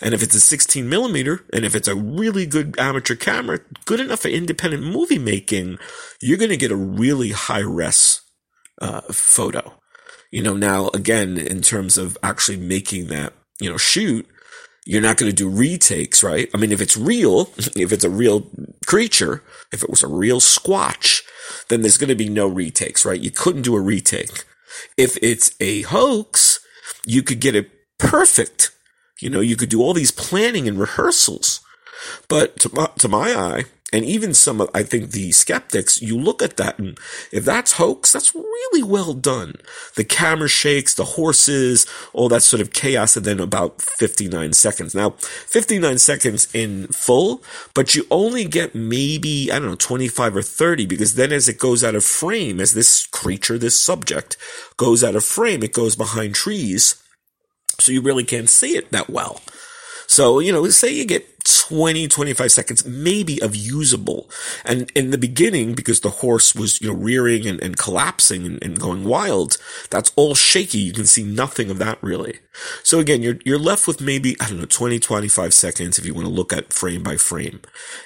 And 0.00 0.14
if 0.14 0.22
it's 0.22 0.34
a 0.34 0.40
16 0.40 0.88
millimeter, 0.88 1.44
and 1.52 1.64
if 1.64 1.74
it's 1.74 1.88
a 1.88 1.96
really 1.96 2.46
good 2.46 2.78
amateur 2.78 3.16
camera, 3.16 3.60
good 3.86 3.98
enough 3.98 4.20
for 4.20 4.28
independent 4.28 4.84
movie 4.84 5.18
making, 5.18 5.78
you're 6.20 6.38
going 6.38 6.50
to 6.50 6.56
get 6.56 6.70
a 6.70 6.76
really 6.76 7.32
high 7.32 7.60
res 7.60 8.20
uh, 8.80 9.00
photo. 9.10 9.74
You 10.30 10.42
know, 10.42 10.54
now 10.54 10.88
again, 10.88 11.38
in 11.38 11.62
terms 11.62 11.96
of 11.96 12.18
actually 12.22 12.58
making 12.58 13.06
that, 13.08 13.32
you 13.58 13.70
know, 13.70 13.78
shoot, 13.78 14.28
you're 14.84 15.02
not 15.02 15.16
going 15.16 15.30
to 15.30 15.36
do 15.36 15.48
retakes, 15.48 16.22
right? 16.22 16.48
I 16.54 16.58
mean, 16.58 16.72
if 16.72 16.80
it's 16.80 16.96
real, 16.96 17.50
if 17.56 17.90
it's 17.90 18.04
a 18.04 18.10
real 18.10 18.48
creature, 18.86 19.42
if 19.72 19.82
it 19.82 19.90
was 19.90 20.02
a 20.02 20.08
real 20.08 20.40
squatch, 20.40 21.22
then 21.68 21.80
there's 21.80 21.98
going 21.98 22.08
to 22.08 22.14
be 22.14 22.28
no 22.28 22.46
retakes, 22.46 23.04
right? 23.04 23.20
You 23.20 23.30
couldn't 23.30 23.62
do 23.62 23.76
a 23.76 23.80
retake. 23.80 24.44
If 24.96 25.16
it's 25.22 25.54
a 25.60 25.82
hoax, 25.82 26.55
you 27.06 27.22
could 27.22 27.40
get 27.40 27.54
it 27.54 27.70
perfect. 27.98 28.72
You 29.20 29.30
know, 29.30 29.40
you 29.40 29.56
could 29.56 29.70
do 29.70 29.80
all 29.80 29.94
these 29.94 30.10
planning 30.10 30.68
and 30.68 30.78
rehearsals. 30.78 31.60
But 32.28 32.58
to 32.60 32.74
my, 32.74 32.90
to 32.98 33.08
my 33.08 33.32
eye, 33.32 33.64
and 33.92 34.04
even 34.04 34.34
some 34.34 34.60
of, 34.60 34.68
I 34.74 34.82
think 34.82 35.12
the 35.12 35.30
skeptics, 35.30 36.02
you 36.02 36.18
look 36.18 36.42
at 36.42 36.56
that 36.56 36.78
and 36.78 36.98
if 37.30 37.44
that's 37.44 37.72
hoax, 37.72 38.12
that's 38.12 38.34
really 38.34 38.82
well 38.82 39.14
done. 39.14 39.54
The 39.94 40.02
camera 40.02 40.48
shakes, 40.48 40.94
the 40.94 41.04
horses, 41.04 41.86
all 42.12 42.28
that 42.30 42.42
sort 42.42 42.60
of 42.60 42.72
chaos, 42.72 43.16
and 43.16 43.24
then 43.24 43.38
about 43.38 43.80
59 43.80 44.54
seconds. 44.54 44.92
Now, 44.92 45.10
59 45.10 45.98
seconds 45.98 46.48
in 46.52 46.88
full, 46.88 47.44
but 47.74 47.94
you 47.94 48.06
only 48.10 48.44
get 48.44 48.74
maybe, 48.74 49.52
I 49.52 49.60
don't 49.60 49.68
know, 49.68 49.76
25 49.76 50.36
or 50.36 50.42
30 50.42 50.86
because 50.86 51.14
then 51.14 51.30
as 51.30 51.48
it 51.48 51.58
goes 51.58 51.84
out 51.84 51.94
of 51.94 52.04
frame, 52.04 52.60
as 52.60 52.74
this 52.74 53.06
creature, 53.06 53.56
this 53.56 53.78
subject 53.78 54.36
goes 54.76 55.04
out 55.04 55.14
of 55.14 55.24
frame, 55.24 55.62
it 55.62 55.72
goes 55.72 55.94
behind 55.94 56.34
trees. 56.34 57.00
So 57.78 57.92
you 57.92 58.00
really 58.00 58.24
can't 58.24 58.48
see 58.50 58.76
it 58.76 58.90
that 58.90 59.08
well. 59.10 59.40
So, 60.16 60.38
you 60.38 60.50
know, 60.50 60.66
say 60.70 60.94
you 60.94 61.04
get 61.04 61.44
20, 61.44 62.08
25 62.08 62.50
seconds 62.50 62.86
maybe 62.86 63.38
of 63.42 63.54
usable. 63.54 64.30
And 64.64 64.90
in 64.94 65.10
the 65.10 65.18
beginning, 65.18 65.74
because 65.74 66.00
the 66.00 66.08
horse 66.08 66.54
was, 66.54 66.80
you 66.80 66.88
know, 66.88 66.98
rearing 66.98 67.46
and, 67.46 67.62
and 67.62 67.76
collapsing 67.76 68.46
and, 68.46 68.64
and, 68.64 68.80
going 68.80 69.04
wild, 69.04 69.58
that's 69.90 70.12
all 70.16 70.34
shaky. 70.34 70.78
You 70.78 70.94
can 70.94 71.04
see 71.04 71.22
nothing 71.22 71.68
of 71.70 71.76
that 71.80 71.98
really. 72.02 72.38
So 72.82 72.98
again, 72.98 73.20
you're, 73.22 73.36
you're 73.44 73.58
left 73.58 73.86
with 73.86 74.00
maybe, 74.00 74.36
I 74.40 74.48
don't 74.48 74.60
know, 74.60 74.64
20, 74.64 74.98
25 74.98 75.52
seconds 75.52 75.98
if 75.98 76.06
you 76.06 76.14
want 76.14 76.26
to 76.26 76.32
look 76.32 76.50
at 76.50 76.72
frame 76.72 77.02
by 77.02 77.18
frame. 77.18 77.60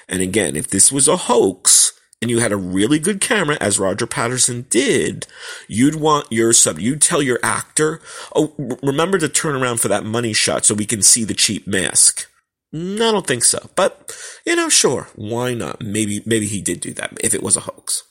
And 0.09 0.21
again, 0.21 0.57
if 0.57 0.67
this 0.67 0.91
was 0.91 1.07
a 1.07 1.15
hoax, 1.15 1.93
and 2.21 2.29
you 2.29 2.39
had 2.39 2.51
a 2.51 2.57
really 2.57 2.99
good 2.99 3.19
camera, 3.19 3.57
as 3.59 3.79
Roger 3.79 4.05
Patterson 4.05 4.67
did, 4.69 5.25
you'd 5.67 5.95
want 5.95 6.31
your 6.31 6.53
sub, 6.53 6.79
you'd 6.79 7.01
tell 7.01 7.21
your 7.21 7.39
actor, 7.41 7.99
oh, 8.35 8.53
remember 8.83 9.17
to 9.17 9.27
turn 9.27 9.55
around 9.55 9.79
for 9.79 9.87
that 9.87 10.05
money 10.05 10.31
shot 10.31 10.63
so 10.63 10.75
we 10.75 10.85
can 10.85 11.01
see 11.01 11.23
the 11.23 11.33
cheap 11.33 11.65
mask. 11.65 12.27
I 12.73 12.77
don't 12.77 13.27
think 13.27 13.43
so. 13.43 13.69
But, 13.75 14.15
you 14.45 14.55
know, 14.55 14.69
sure. 14.69 15.09
Why 15.15 15.53
not? 15.53 15.81
Maybe, 15.81 16.21
maybe 16.25 16.45
he 16.45 16.61
did 16.61 16.79
do 16.79 16.93
that 16.93 17.17
if 17.21 17.33
it 17.33 17.43
was 17.43 17.57
a 17.57 17.61
hoax. 17.61 18.03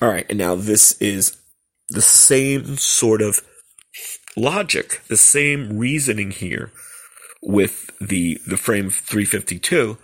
All 0.00 0.08
right. 0.08 0.26
And 0.30 0.38
now 0.38 0.54
this 0.54 0.92
is 1.00 1.36
the 1.90 2.00
same 2.00 2.76
sort 2.76 3.20
of 3.20 3.42
logic, 4.36 5.02
the 5.08 5.16
same 5.16 5.78
reasoning 5.78 6.30
here 6.30 6.70
with 7.42 7.90
the, 8.00 8.40
the 8.46 8.56
frame 8.56 8.88
352. 8.88 9.98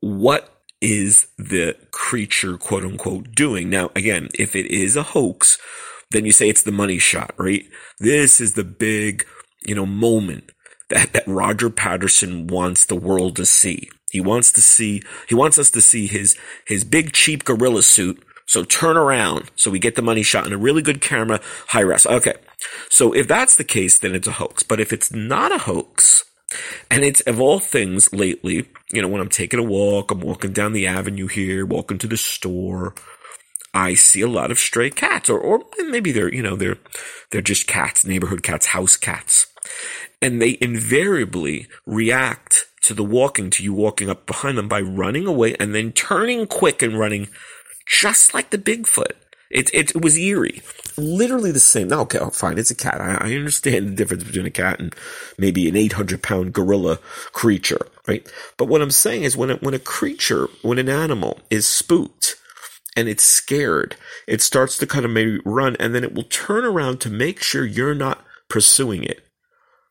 What 0.00 0.61
is 0.82 1.28
the 1.38 1.76
creature 1.92 2.58
quote 2.58 2.84
unquote 2.84 3.32
doing? 3.34 3.70
Now, 3.70 3.90
again, 3.96 4.28
if 4.34 4.54
it 4.54 4.66
is 4.66 4.96
a 4.96 5.02
hoax, 5.02 5.58
then 6.10 6.26
you 6.26 6.32
say 6.32 6.48
it's 6.48 6.64
the 6.64 6.72
money 6.72 6.98
shot, 6.98 7.32
right? 7.38 7.64
This 8.00 8.40
is 8.40 8.52
the 8.52 8.64
big, 8.64 9.24
you 9.64 9.74
know, 9.74 9.86
moment 9.86 10.50
that, 10.90 11.12
that 11.14 11.26
Roger 11.26 11.70
Patterson 11.70 12.48
wants 12.48 12.84
the 12.84 12.96
world 12.96 13.36
to 13.36 13.46
see. 13.46 13.88
He 14.10 14.20
wants 14.20 14.52
to 14.52 14.60
see, 14.60 15.02
he 15.26 15.34
wants 15.34 15.58
us 15.58 15.70
to 15.70 15.80
see 15.80 16.06
his, 16.06 16.36
his 16.66 16.84
big 16.84 17.12
cheap 17.12 17.44
gorilla 17.44 17.82
suit. 17.82 18.22
So 18.46 18.64
turn 18.64 18.98
around. 18.98 19.50
So 19.56 19.70
we 19.70 19.78
get 19.78 19.94
the 19.94 20.02
money 20.02 20.22
shot 20.22 20.46
in 20.46 20.52
a 20.52 20.58
really 20.58 20.82
good 20.82 21.00
camera, 21.00 21.40
high 21.68 21.80
res. 21.80 22.04
Okay. 22.04 22.34
So 22.90 23.14
if 23.14 23.26
that's 23.26 23.56
the 23.56 23.64
case, 23.64 23.98
then 23.98 24.14
it's 24.14 24.28
a 24.28 24.32
hoax. 24.32 24.62
But 24.62 24.80
if 24.80 24.92
it's 24.92 25.12
not 25.12 25.52
a 25.52 25.58
hoax, 25.58 26.24
and 26.90 27.04
it's 27.04 27.20
of 27.22 27.40
all 27.40 27.58
things 27.58 28.12
lately, 28.12 28.68
you 28.92 29.02
know, 29.02 29.08
when 29.08 29.20
I'm 29.20 29.28
taking 29.28 29.60
a 29.60 29.64
walk, 29.64 30.10
I'm 30.10 30.20
walking 30.20 30.52
down 30.52 30.72
the 30.72 30.86
avenue 30.86 31.28
here, 31.28 31.64
walking 31.66 31.98
to 31.98 32.06
the 32.06 32.16
store, 32.16 32.94
I 33.74 33.94
see 33.94 34.20
a 34.20 34.28
lot 34.28 34.50
of 34.50 34.58
stray 34.58 34.90
cats, 34.90 35.30
or, 35.30 35.38
or 35.38 35.64
maybe 35.86 36.12
they're, 36.12 36.32
you 36.32 36.42
know, 36.42 36.56
they're, 36.56 36.78
they're 37.30 37.40
just 37.40 37.66
cats, 37.66 38.04
neighborhood 38.04 38.42
cats, 38.42 38.66
house 38.66 38.96
cats 38.96 39.46
and 40.22 40.40
they 40.40 40.56
invariably 40.60 41.66
react 41.84 42.66
to 42.82 42.94
the 42.94 43.04
walking, 43.04 43.50
to 43.50 43.62
you 43.62 43.72
walking 43.72 44.08
up 44.08 44.24
behind 44.26 44.56
them 44.56 44.68
by 44.68 44.80
running 44.80 45.26
away 45.26 45.54
and 45.58 45.74
then 45.74 45.92
turning 45.92 46.46
quick 46.46 46.80
and 46.80 46.98
running 46.98 47.28
just 47.86 48.32
like 48.32 48.50
the 48.50 48.58
Bigfoot. 48.58 49.12
It, 49.52 49.70
it, 49.72 49.90
it 49.94 50.02
was 50.02 50.16
eerie. 50.16 50.62
Literally 50.96 51.52
the 51.52 51.60
same. 51.60 51.88
Now, 51.88 52.00
okay, 52.02 52.18
oh, 52.18 52.30
fine, 52.30 52.58
it's 52.58 52.70
a 52.70 52.74
cat. 52.74 53.00
I, 53.00 53.14
I 53.14 53.34
understand 53.34 53.86
the 53.86 53.94
difference 53.94 54.24
between 54.24 54.46
a 54.46 54.50
cat 54.50 54.80
and 54.80 54.94
maybe 55.38 55.68
an 55.68 55.76
800 55.76 56.22
pound 56.22 56.52
gorilla 56.52 56.98
creature, 57.32 57.86
right? 58.06 58.26
But 58.56 58.66
what 58.66 58.82
I'm 58.82 58.90
saying 58.90 59.22
is 59.22 59.36
when 59.36 59.50
a, 59.50 59.56
when 59.56 59.74
a 59.74 59.78
creature, 59.78 60.48
when 60.62 60.78
an 60.78 60.88
animal 60.88 61.40
is 61.50 61.66
spooked, 61.66 62.36
and 62.96 63.08
it's 63.08 63.24
scared, 63.24 63.96
it 64.26 64.42
starts 64.42 64.76
to 64.78 64.86
kind 64.86 65.04
of 65.04 65.10
maybe 65.10 65.40
run 65.44 65.76
and 65.80 65.94
then 65.94 66.04
it 66.04 66.14
will 66.14 66.24
turn 66.24 66.64
around 66.64 67.00
to 67.00 67.10
make 67.10 67.42
sure 67.42 67.64
you're 67.64 67.94
not 67.94 68.24
pursuing 68.48 69.02
it. 69.02 69.26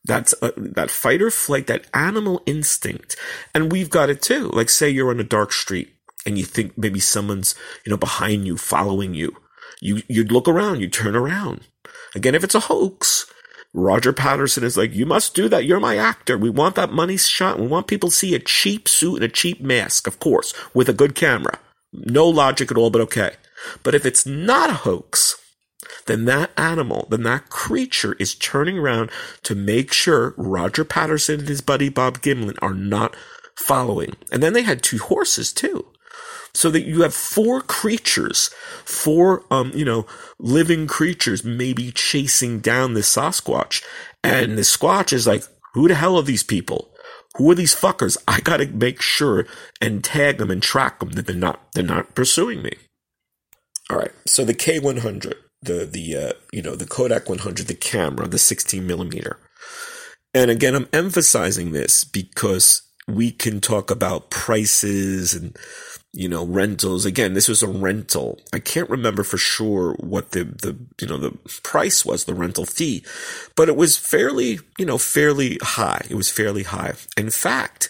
That's 0.03 0.33
a, 0.41 0.53
that 0.57 0.91
fight 0.91 1.21
or 1.21 1.31
flight, 1.31 1.67
that 1.67 1.87
animal 1.93 2.41
instinct. 2.45 3.15
And 3.53 3.71
we've 3.71 3.89
got 3.89 4.09
it 4.09 4.21
too. 4.21 4.49
Like 4.49 4.69
say 4.69 4.89
you're 4.89 5.09
on 5.09 5.19
a 5.19 5.23
dark 5.23 5.51
street 5.51 5.95
and 6.25 6.37
you 6.37 6.45
think 6.45 6.77
maybe 6.77 6.99
someone's, 6.99 7.55
you 7.85 7.89
know, 7.89 7.97
behind 7.97 8.45
you, 8.45 8.57
following 8.57 9.13
you. 9.13 9.35
You, 9.81 10.01
you'd 10.07 10.31
look 10.31 10.47
around, 10.47 10.79
you 10.79 10.87
turn 10.87 11.15
around. 11.15 11.67
Again, 12.15 12.35
if 12.35 12.43
it's 12.43 12.55
a 12.55 12.61
hoax, 12.61 13.25
Roger 13.73 14.13
Patterson 14.13 14.63
is 14.63 14.77
like, 14.77 14.93
you 14.93 15.05
must 15.05 15.33
do 15.33 15.49
that. 15.49 15.65
You're 15.65 15.79
my 15.79 15.97
actor. 15.97 16.37
We 16.37 16.49
want 16.49 16.75
that 16.75 16.91
money 16.91 17.17
shot. 17.17 17.59
We 17.59 17.67
want 17.67 17.87
people 17.87 18.09
to 18.09 18.15
see 18.15 18.35
a 18.35 18.39
cheap 18.39 18.87
suit 18.87 19.15
and 19.15 19.23
a 19.23 19.29
cheap 19.29 19.61
mask, 19.61 20.07
of 20.07 20.19
course, 20.19 20.53
with 20.73 20.87
a 20.87 20.93
good 20.93 21.15
camera. 21.15 21.59
No 21.91 22.27
logic 22.27 22.71
at 22.71 22.77
all, 22.77 22.89
but 22.89 23.01
okay. 23.01 23.31
But 23.83 23.95
if 23.95 24.05
it's 24.05 24.25
not 24.25 24.69
a 24.69 24.73
hoax, 24.73 25.35
then 26.05 26.25
that 26.25 26.51
animal, 26.57 27.07
then 27.09 27.23
that 27.23 27.49
creature 27.49 28.15
is 28.19 28.35
turning 28.35 28.77
around 28.77 29.09
to 29.43 29.55
make 29.55 29.91
sure 29.91 30.33
Roger 30.37 30.83
Patterson 30.83 31.39
and 31.39 31.49
his 31.49 31.61
buddy 31.61 31.89
Bob 31.89 32.21
Gimlin 32.21 32.57
are 32.61 32.73
not 32.73 33.15
following. 33.55 34.15
And 34.31 34.43
then 34.43 34.53
they 34.53 34.63
had 34.63 34.83
two 34.83 34.99
horses 34.99 35.51
too. 35.53 35.87
So 36.53 36.69
that 36.71 36.81
you 36.81 37.01
have 37.01 37.13
four 37.13 37.61
creatures, 37.61 38.49
four, 38.83 39.45
um, 39.49 39.71
you 39.73 39.85
know, 39.85 40.05
living 40.37 40.85
creatures 40.85 41.45
maybe 41.45 41.91
chasing 41.91 42.59
down 42.59 42.93
this 42.93 43.15
Sasquatch. 43.15 43.81
And 44.23 44.57
the 44.57 44.63
Squatch 44.63 45.13
is 45.13 45.25
like, 45.25 45.43
who 45.73 45.87
the 45.87 45.95
hell 45.95 46.17
are 46.17 46.23
these 46.23 46.43
people? 46.43 46.93
Who 47.35 47.49
are 47.49 47.55
these 47.55 47.73
fuckers? 47.73 48.17
I 48.27 48.41
gotta 48.41 48.67
make 48.67 49.01
sure 49.01 49.45
and 49.79 50.03
tag 50.03 50.39
them 50.39 50.51
and 50.51 50.61
track 50.61 50.99
them 50.99 51.11
that 51.11 51.25
they're 51.25 51.35
not, 51.35 51.61
they're 51.73 51.83
not 51.83 52.15
pursuing 52.15 52.61
me. 52.61 52.73
All 53.89 53.97
right. 53.97 54.11
So 54.27 54.43
the 54.43 54.53
K100 54.53 55.35
the 55.61 55.85
the 55.85 56.15
uh, 56.15 56.33
you 56.51 56.61
know 56.61 56.75
the 56.75 56.85
Kodak 56.85 57.29
100, 57.29 57.67
the 57.67 57.75
camera, 57.75 58.27
the 58.27 58.39
16 58.39 58.85
millimeter. 58.85 59.37
And 60.33 60.49
again, 60.49 60.75
I'm 60.75 60.87
emphasizing 60.93 61.71
this 61.71 62.03
because 62.03 62.81
we 63.07 63.31
can 63.31 63.59
talk 63.59 63.91
about 63.91 64.29
prices 64.29 65.33
and 65.33 65.55
you 66.13 66.27
know 66.27 66.45
rentals. 66.45 67.05
Again, 67.05 67.33
this 67.33 67.47
was 67.47 67.63
a 67.63 67.67
rental. 67.67 68.39
I 68.53 68.59
can't 68.59 68.89
remember 68.89 69.23
for 69.23 69.37
sure 69.37 69.93
what 69.99 70.31
the 70.31 70.43
the 70.43 70.77
you 70.99 71.07
know 71.07 71.17
the 71.17 71.31
price 71.63 72.05
was, 72.05 72.25
the 72.25 72.33
rental 72.33 72.65
fee, 72.65 73.03
but 73.55 73.69
it 73.69 73.75
was 73.75 73.97
fairly 73.97 74.59
you 74.77 74.85
know 74.85 74.97
fairly 74.97 75.57
high. 75.61 76.05
It 76.09 76.15
was 76.15 76.29
fairly 76.29 76.63
high. 76.63 76.93
In 77.17 77.29
fact, 77.29 77.89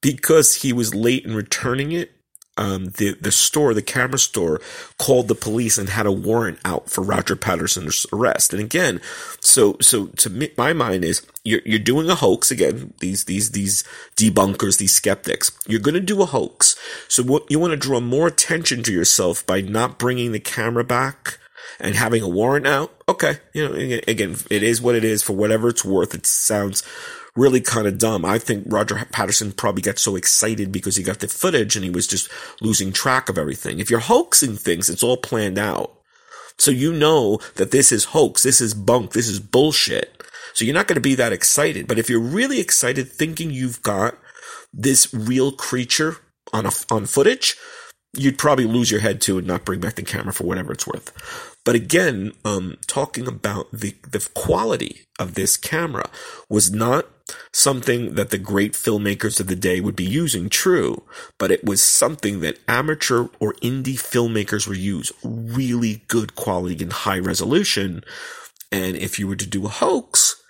because 0.00 0.56
he 0.56 0.72
was 0.72 0.94
late 0.94 1.24
in 1.24 1.34
returning 1.34 1.92
it, 1.92 2.12
um, 2.56 2.86
the 2.86 3.16
the 3.20 3.32
store, 3.32 3.72
the 3.72 3.82
camera 3.82 4.18
store, 4.18 4.60
called 4.98 5.28
the 5.28 5.34
police 5.34 5.78
and 5.78 5.88
had 5.88 6.06
a 6.06 6.12
warrant 6.12 6.58
out 6.64 6.90
for 6.90 7.02
Roger 7.02 7.36
Patterson's 7.36 8.06
arrest. 8.12 8.52
And 8.52 8.62
again, 8.62 9.00
so 9.40 9.76
so 9.80 10.06
to 10.06 10.30
me, 10.30 10.50
my 10.56 10.72
mind 10.72 11.04
is 11.04 11.26
you're 11.44 11.62
you're 11.64 11.78
doing 11.78 12.10
a 12.10 12.14
hoax 12.14 12.50
again. 12.50 12.92
These 13.00 13.24
these 13.24 13.52
these 13.52 13.84
debunkers, 14.16 14.78
these 14.78 14.94
skeptics, 14.94 15.50
you're 15.66 15.80
going 15.80 15.94
to 15.94 16.00
do 16.00 16.20
a 16.22 16.26
hoax. 16.26 16.76
So 17.08 17.22
what 17.22 17.50
you 17.50 17.58
want 17.58 17.72
to 17.72 17.76
draw 17.76 18.00
more 18.00 18.26
attention 18.26 18.82
to 18.84 18.92
yourself 18.92 19.46
by 19.46 19.60
not 19.60 19.98
bringing 19.98 20.32
the 20.32 20.40
camera 20.40 20.84
back 20.84 21.38
and 21.80 21.94
having 21.94 22.22
a 22.22 22.28
warrant 22.28 22.66
out. 22.66 22.94
Okay, 23.08 23.38
you 23.52 23.68
know, 23.68 23.74
again, 24.06 24.36
it 24.50 24.62
is 24.62 24.80
what 24.80 24.94
it 24.94 25.04
is 25.04 25.22
for 25.22 25.32
whatever 25.32 25.68
it's 25.68 25.84
worth. 25.84 26.14
It 26.14 26.26
sounds 26.26 26.82
really 27.36 27.60
kind 27.60 27.86
of 27.86 27.98
dumb. 27.98 28.24
I 28.24 28.38
think 28.38 28.64
Roger 28.66 29.06
Patterson 29.10 29.52
probably 29.52 29.82
got 29.82 29.98
so 29.98 30.16
excited 30.16 30.70
because 30.70 30.96
he 30.96 31.02
got 31.02 31.20
the 31.20 31.28
footage 31.28 31.76
and 31.76 31.84
he 31.84 31.90
was 31.90 32.06
just 32.06 32.30
losing 32.60 32.92
track 32.92 33.28
of 33.28 33.38
everything. 33.38 33.78
If 33.78 33.90
you're 33.90 34.00
hoaxing 34.00 34.56
things, 34.56 34.90
it's 34.90 35.02
all 35.02 35.16
planned 35.16 35.58
out. 35.58 35.92
So 36.58 36.70
you 36.70 36.92
know 36.92 37.38
that 37.54 37.70
this 37.70 37.90
is 37.90 38.06
hoax, 38.06 38.42
this 38.42 38.60
is 38.60 38.74
bunk, 38.74 39.12
this 39.12 39.28
is 39.28 39.40
bullshit. 39.40 40.22
So 40.52 40.64
you're 40.64 40.74
not 40.74 40.86
going 40.86 40.96
to 40.96 41.00
be 41.00 41.14
that 41.14 41.32
excited. 41.32 41.88
But 41.88 41.98
if 41.98 42.10
you're 42.10 42.20
really 42.20 42.60
excited 42.60 43.08
thinking 43.08 43.50
you've 43.50 43.82
got 43.82 44.18
this 44.72 45.12
real 45.14 45.52
creature 45.52 46.16
on 46.52 46.66
a, 46.66 46.70
on 46.90 47.06
footage, 47.06 47.56
you'd 48.14 48.38
probably 48.38 48.66
lose 48.66 48.90
your 48.90 49.00
head 49.00 49.20
too 49.20 49.38
and 49.38 49.46
not 49.46 49.64
bring 49.64 49.80
back 49.80 49.94
the 49.94 50.02
camera 50.02 50.32
for 50.32 50.44
whatever 50.44 50.72
it's 50.72 50.86
worth. 50.86 51.12
But 51.64 51.74
again, 51.74 52.32
um, 52.44 52.76
talking 52.86 53.26
about 53.26 53.70
the, 53.72 53.94
the 54.02 54.28
quality 54.34 55.06
of 55.18 55.34
this 55.34 55.56
camera 55.56 56.10
was 56.48 56.70
not 56.72 57.06
something 57.52 58.14
that 58.14 58.30
the 58.30 58.38
great 58.38 58.72
filmmakers 58.72 59.40
of 59.40 59.46
the 59.46 59.56
day 59.56 59.80
would 59.80 59.96
be 59.96 60.04
using, 60.04 60.48
true, 60.48 61.04
but 61.38 61.50
it 61.50 61.64
was 61.64 61.80
something 61.80 62.40
that 62.40 62.58
amateur 62.68 63.28
or 63.40 63.54
indie 63.54 63.94
filmmakers 63.94 64.68
would 64.68 64.78
use 64.78 65.12
really 65.22 66.02
good 66.08 66.34
quality 66.34 66.82
and 66.82 66.92
high 66.92 67.18
resolution. 67.18 68.02
And 68.70 68.96
if 68.96 69.18
you 69.18 69.26
were 69.26 69.36
to 69.36 69.46
do 69.46 69.64
a 69.64 69.70
hoax, 69.70 70.42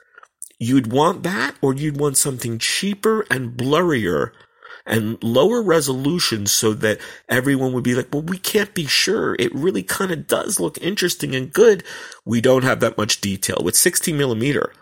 you'd 0.58 0.90
want 0.90 1.22
that 1.22 1.54
or 1.60 1.74
you'd 1.74 2.00
want 2.00 2.16
something 2.16 2.58
cheaper 2.58 3.26
and 3.30 3.56
blurrier 3.56 4.32
and 4.86 5.22
lower 5.22 5.62
resolution 5.62 6.46
so 6.46 6.72
that 6.74 7.00
everyone 7.28 7.72
would 7.72 7.84
be 7.84 7.94
like, 7.94 8.08
well, 8.12 8.22
we 8.22 8.38
can't 8.38 8.74
be 8.74 8.86
sure. 8.86 9.36
It 9.38 9.54
really 9.54 9.82
kind 9.82 10.10
of 10.10 10.26
does 10.26 10.58
look 10.58 10.78
interesting 10.78 11.34
and 11.34 11.52
good. 11.52 11.84
We 12.24 12.40
don't 12.40 12.64
have 12.64 12.80
that 12.80 12.98
much 12.98 13.20
detail 13.20 13.58
with 13.62 13.76
16 13.76 14.16
millimeter 14.16 14.72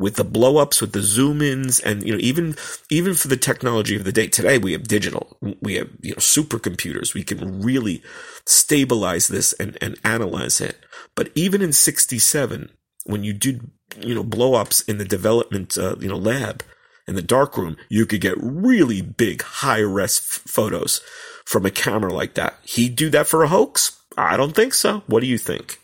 with 0.00 0.16
the 0.16 0.24
blow 0.24 0.56
ups, 0.56 0.80
with 0.80 0.92
the 0.92 1.02
zoom 1.02 1.42
ins, 1.42 1.78
and 1.78 2.02
you 2.06 2.14
know, 2.14 2.20
even 2.20 2.56
even 2.88 3.14
for 3.14 3.28
the 3.28 3.36
technology 3.36 3.94
of 3.96 4.04
the 4.04 4.12
day 4.12 4.28
today, 4.28 4.56
we 4.56 4.72
have 4.72 4.88
digital, 4.88 5.36
we 5.60 5.74
have 5.74 5.90
you 6.00 6.12
know 6.12 6.16
supercomputers. 6.16 7.12
We 7.12 7.22
can 7.22 7.60
really 7.60 8.02
stabilize 8.46 9.28
this 9.28 9.52
and 9.52 9.76
and 9.82 9.98
analyze 10.02 10.58
it. 10.60 10.78
But 11.14 11.30
even 11.34 11.60
in 11.60 11.74
'67, 11.74 12.70
when 13.04 13.24
you 13.24 13.34
did 13.34 13.70
you 14.00 14.14
know 14.14 14.24
blow 14.24 14.54
ups 14.54 14.80
in 14.82 14.96
the 14.96 15.04
development 15.04 15.76
uh, 15.76 15.96
you 16.00 16.08
know 16.08 16.16
lab 16.16 16.62
in 17.06 17.14
the 17.14 17.22
darkroom, 17.22 17.76
you 17.88 18.06
could 18.06 18.20
get 18.20 18.36
really 18.38 19.02
big 19.02 19.42
high 19.42 19.80
res 19.80 20.18
photos 20.18 21.00
from 21.44 21.66
a 21.66 21.70
camera 21.70 22.12
like 22.12 22.34
that. 22.34 22.58
He'd 22.62 22.96
do 22.96 23.10
that 23.10 23.26
for 23.26 23.42
a 23.42 23.48
hoax? 23.48 24.00
I 24.16 24.36
don't 24.36 24.54
think 24.54 24.74
so. 24.74 25.02
What 25.06 25.20
do 25.20 25.26
you 25.26 25.38
think? 25.38 25.80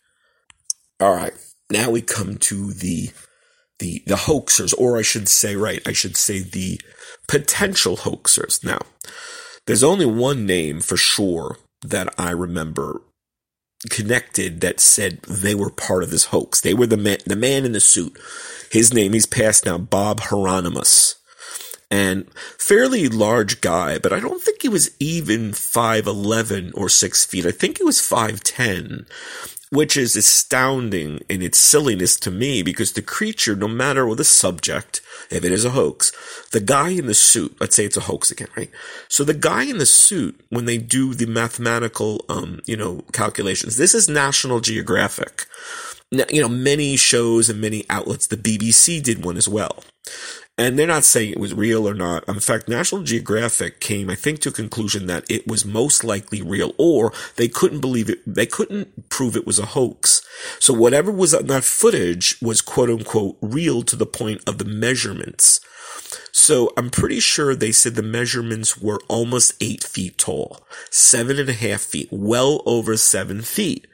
All 1.01 1.15
right. 1.15 1.33
Now 1.71 1.91
we 1.91 2.01
come 2.01 2.37
to 2.37 2.73
the 2.73 3.11
the 3.79 4.03
the 4.07 4.15
hoaxers, 4.15 4.75
or 4.79 4.97
I 4.97 5.03
should 5.03 5.29
say, 5.29 5.57
right, 5.57 5.87
I 5.87 5.93
should 5.93 6.17
say 6.17 6.41
the 6.41 6.81
potential 7.29 7.97
hoaxers. 7.97 8.65
Now, 8.65 8.79
there's 9.67 9.85
only 9.85 10.07
one 10.07 10.47
name 10.47 10.81
for 10.81 10.97
sure 10.97 11.59
that 11.83 12.13
I 12.19 12.31
remember 12.31 13.03
connected 13.91 14.61
that 14.61 14.81
said 14.81 15.23
they 15.23 15.55
were 15.55 15.71
part 15.71 16.03
of 16.03 16.11
this 16.11 16.27
hoax. 16.27 16.61
They 16.61 16.75
were 16.75 16.87
the 16.87 16.97
man, 16.97 17.19
the 17.27 17.37
man 17.37 17.65
in 17.65 17.73
the 17.73 17.81
suit. 17.81 18.19
His 18.71 18.93
name, 18.93 19.13
he's 19.13 19.27
passed 19.27 19.67
now, 19.67 19.79
Bob 19.79 20.21
Heironimus. 20.21 21.15
And 21.89 22.27
fairly 22.59 23.09
large 23.09 23.61
guy, 23.61 23.99
but 23.99 24.13
I 24.13 24.19
don't 24.19 24.43
think 24.43 24.63
he 24.63 24.69
was 24.69 24.91
even 24.99 25.53
5'11 25.53 26.73
or 26.75 26.89
6 26.89 27.25
feet. 27.27 27.47
I 27.47 27.53
think 27.53 27.79
he 27.79 27.85
was 27.85 27.99
5'10 27.99 29.07
which 29.71 29.97
is 29.97 30.15
astounding 30.15 31.21
in 31.29 31.43
its 31.43 31.59
silliness 31.59 32.17
to 32.21 32.31
me 32.31 32.63
because 32.63 32.93
the 32.93 33.03
creature, 33.03 33.57
no 33.57 33.69
matter 33.69 34.07
what 34.07 34.19
the 34.19 34.25
subject, 34.25 35.01
if 35.31 35.45
it 35.45 35.53
is 35.53 35.65
a 35.65 35.71
hoax, 35.71 36.13
the 36.53 36.61
guy 36.61 36.91
in 36.91 37.07
the 37.07 37.15
suit, 37.15 37.57
let's 37.61 37.75
say 37.75 37.85
it's 37.85 37.97
a 37.97 38.03
hoax 38.03 38.31
again, 38.31 38.49
right? 38.57 38.71
So 39.09 39.25
the 39.25 39.35
guy 39.35 39.65
in 39.65 39.79
the 39.79 39.87
suit, 39.87 40.41
when 40.51 40.67
they 40.67 40.79
do 40.79 41.15
the 41.15 41.27
mathematical, 41.27 42.25
um, 42.29 42.61
you 42.65 42.77
know, 42.77 43.03
calculations, 43.13 43.77
this 43.77 43.95
is 43.95 44.09
National 44.09 44.61
Geographic. 44.61 45.47
Now, 46.13 46.25
you 46.31 46.41
know, 46.41 46.49
many 46.49 46.97
shows 46.97 47.51
and 47.51 47.61
many 47.61 47.85
outlets, 47.91 48.29
the 48.29 48.37
BBC 48.37 49.03
did 49.03 49.25
one 49.25 49.37
as 49.37 49.49
well. 49.49 49.83
And 50.59 50.79
they're 50.79 50.87
not 50.87 51.05
saying 51.05 51.33
it 51.33 51.41
was 51.41 51.53
real 51.53 51.87
or 51.87 51.93
not. 51.93 52.27
In 52.27 52.41
fact, 52.41 52.67
National 52.67 53.03
Geographic 53.03 53.79
came, 53.79 54.09
I 54.09 54.15
think, 54.15 54.41
to 54.41 54.49
a 54.49 54.53
conclusion 54.53 55.07
that 55.07 55.31
it 55.31 55.47
was 55.47 55.67
most 55.67 56.03
likely 56.03 56.41
real, 56.41 56.73
or 56.79 57.13
they 57.37 57.47
couldn't 57.47 57.81
believe 57.81 58.09
it. 58.09 58.21
They 58.27 58.47
couldn't 58.47 59.11
prove 59.11 59.37
it 59.37 59.47
was 59.47 59.59
a 59.59 59.67
hoax. 59.67 60.23
So 60.59 60.73
whatever 60.73 61.13
was 61.13 61.35
on 61.35 61.47
that 61.49 61.65
footage 61.65 62.41
was 62.41 62.63
quote 62.63 62.89
unquote 62.89 63.37
real 63.43 63.83
to 63.83 63.97
the 63.97 64.07
point 64.07 64.43
of 64.47 64.57
the 64.57 64.65
measurements. 64.65 65.61
So 66.33 66.73
I'm 66.77 66.91
pretty 66.91 67.21
sure 67.21 67.55
they 67.55 67.73
said 67.73 67.95
the 67.95 68.03
measurements 68.03 68.79
were 68.79 69.01
almost 69.09 69.55
eight 69.61 69.85
feet 69.85 70.17
tall, 70.17 70.61
seven 70.91 71.39
and 71.39 71.49
a 71.49 71.55
half 71.55 71.83
feet, 71.83 72.09
well 72.11 72.63
over 72.65 72.97
seven 72.97 73.43
feet. 73.43 73.87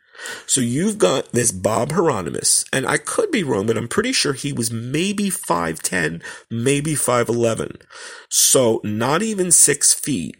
So 0.46 0.60
you've 0.60 0.98
got 0.98 1.32
this 1.32 1.52
Bob 1.52 1.90
Heironimus, 1.90 2.64
and 2.72 2.86
I 2.86 2.98
could 2.98 3.30
be 3.30 3.42
wrong, 3.42 3.66
but 3.66 3.76
I'm 3.76 3.88
pretty 3.88 4.12
sure 4.12 4.32
he 4.32 4.52
was 4.52 4.70
maybe 4.70 5.30
5'10, 5.30 6.22
maybe 6.50 6.94
5'11. 6.94 7.80
So 8.28 8.80
not 8.84 9.22
even 9.22 9.50
six 9.50 9.92
feet. 9.92 10.36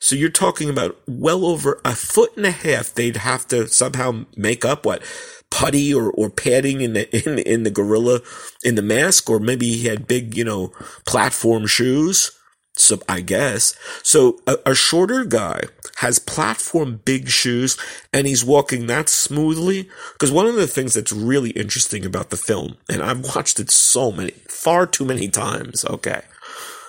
So 0.00 0.14
you're 0.14 0.30
talking 0.30 0.70
about 0.70 0.96
well 1.08 1.44
over 1.44 1.80
a 1.84 1.94
foot 1.94 2.36
and 2.36 2.46
a 2.46 2.50
half 2.50 2.94
they'd 2.94 3.16
have 3.16 3.46
to 3.48 3.66
somehow 3.68 4.24
make 4.36 4.64
up 4.64 4.86
what? 4.86 5.02
Putty 5.50 5.92
or, 5.92 6.10
or 6.12 6.30
padding 6.30 6.80
in 6.80 6.94
the, 6.94 7.08
in, 7.28 7.38
in 7.38 7.62
the 7.64 7.70
gorilla, 7.70 8.20
in 8.62 8.74
the 8.74 8.82
mask, 8.82 9.28
or 9.28 9.40
maybe 9.40 9.72
he 9.72 9.88
had 9.88 10.06
big, 10.06 10.36
you 10.36 10.44
know, 10.44 10.72
platform 11.06 11.66
shoes. 11.66 12.32
So 12.76 12.98
I 13.08 13.20
guess. 13.20 13.74
So 14.02 14.40
a, 14.46 14.56
a, 14.66 14.74
shorter 14.74 15.24
guy 15.24 15.62
has 15.98 16.18
platform 16.18 17.00
big 17.04 17.28
shoes 17.28 17.78
and 18.12 18.26
he's 18.26 18.44
walking 18.44 18.88
that 18.88 19.08
smoothly. 19.08 19.88
Because 20.14 20.32
one 20.32 20.46
of 20.46 20.56
the 20.56 20.66
things 20.66 20.94
that's 20.94 21.12
really 21.12 21.50
interesting 21.50 22.04
about 22.04 22.30
the 22.30 22.36
film, 22.36 22.76
and 22.88 23.00
I've 23.00 23.36
watched 23.36 23.60
it 23.60 23.70
so 23.70 24.10
many, 24.10 24.32
far 24.48 24.86
too 24.86 25.04
many 25.04 25.28
times. 25.28 25.84
Okay. 25.84 26.22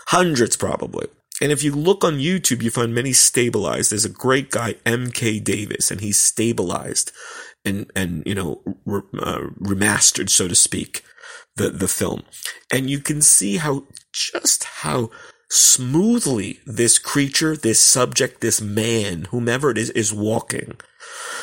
Hundreds 0.08 0.58
probably. 0.58 1.08
And 1.42 1.52
if 1.52 1.64
you 1.64 1.76
look 1.76 2.04
on 2.04 2.14
YouTube, 2.14 2.64
you 2.64 2.72
find 2.72 2.96
many 2.96 3.14
stabilized. 3.14 3.92
There's 3.92 4.06
a 4.06 4.10
great 4.10 4.50
guy, 4.50 4.74
MK 4.86 5.44
Davis, 5.44 5.92
and 5.92 6.02
he's 6.02 6.18
stabilized 6.18 7.12
and, 7.66 7.92
and, 7.96 8.24
you 8.26 8.34
know, 8.34 8.62
re, 8.86 9.02
uh, 9.20 9.42
remastered, 9.60 10.30
so 10.30 10.48
to 10.48 10.56
speak, 10.56 11.04
the, 11.58 11.70
the 11.70 11.90
film. 11.90 12.24
And 12.72 12.90
you 12.90 13.00
can 13.00 13.22
see 13.22 13.58
how, 13.58 13.84
just 14.14 14.64
how 14.64 15.10
smoothly 15.50 16.60
this 16.66 16.98
creature, 16.98 17.56
this 17.56 17.80
subject, 17.80 18.42
this 18.42 18.62
man, 18.62 19.26
whomever 19.26 19.70
it 19.70 19.78
is, 19.78 19.90
is 19.92 20.14
walking. 20.14 20.78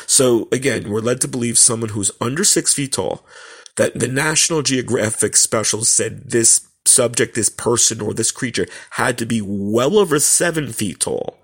So 0.05 0.47
again, 0.51 0.89
we're 0.89 0.99
led 0.99 1.21
to 1.21 1.27
believe 1.27 1.57
someone 1.57 1.89
who's 1.89 2.11
under 2.19 2.43
six 2.43 2.73
feet 2.73 2.93
tall, 2.93 3.25
that 3.75 3.97
the 3.99 4.07
National 4.07 4.61
Geographic 4.61 5.35
special 5.35 5.83
said 5.83 6.29
this 6.29 6.67
subject, 6.85 7.33
this 7.33 7.49
person, 7.49 8.01
or 8.01 8.13
this 8.13 8.31
creature 8.31 8.67
had 8.91 9.17
to 9.17 9.25
be 9.25 9.41
well 9.41 9.97
over 9.97 10.19
seven 10.19 10.71
feet 10.71 10.99
tall. 10.99 11.37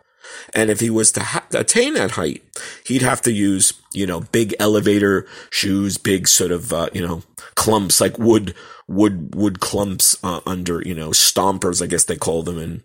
And 0.53 0.69
if 0.69 0.79
he 0.79 0.89
was 0.89 1.11
to 1.13 1.21
ha- 1.21 1.45
attain 1.53 1.95
that 1.95 2.11
height, 2.11 2.43
he'd 2.85 3.01
have 3.01 3.21
to 3.21 3.31
use, 3.31 3.73
you 3.93 4.05
know, 4.05 4.21
big 4.21 4.53
elevator 4.59 5.25
shoes, 5.49 5.97
big 5.97 6.27
sort 6.27 6.51
of, 6.51 6.71
uh, 6.71 6.89
you 6.93 7.05
know, 7.05 7.23
clumps 7.55 7.99
like 7.99 8.19
wood 8.19 8.53
wood 8.89 9.35
wood 9.35 9.59
clumps 9.59 10.17
uh, 10.23 10.41
under 10.45 10.81
you 10.81 10.95
know 10.95 11.09
stompers, 11.09 11.81
I 11.81 11.87
guess 11.87 12.03
they 12.03 12.17
call 12.17 12.43
them, 12.43 12.57
and 12.57 12.81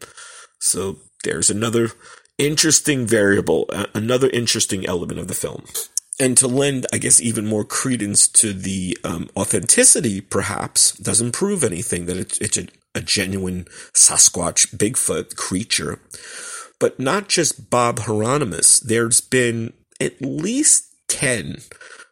so 0.61 0.99
there's 1.25 1.51
another 1.51 1.91
interesting 2.39 3.07
variable, 3.07 3.69
another 3.95 4.29
interesting 4.31 4.87
element 4.87 5.19
of 5.19 5.29
the 5.29 5.35
film. 5.35 5.65
And 6.21 6.37
to 6.39 6.47
lend, 6.47 6.87
I 6.93 6.99
guess, 6.99 7.21
even 7.21 7.47
more 7.47 7.65
credence 7.65 8.29
to 8.29 8.53
the 8.53 8.97
um, 9.03 9.29
authenticity, 9.37 10.21
perhaps, 10.21 10.93
doesn't 10.93 11.33
prove 11.33 11.65
anything 11.65 12.07
that 12.07 12.17
it's, 12.17 12.39
it's 12.39 12.57
a, 12.57 12.69
a 12.95 13.01
genuine 13.01 13.65
Sasquatch 13.95 14.77
Bigfoot 14.77 15.35
creature. 15.35 15.99
But 16.79 17.01
not 17.01 17.29
just 17.29 17.69
Bob 17.69 18.01
Heironimus. 18.01 18.81
There's 18.81 19.21
been 19.21 19.73
at 20.01 20.21
least 20.21 20.95
10 21.09 21.57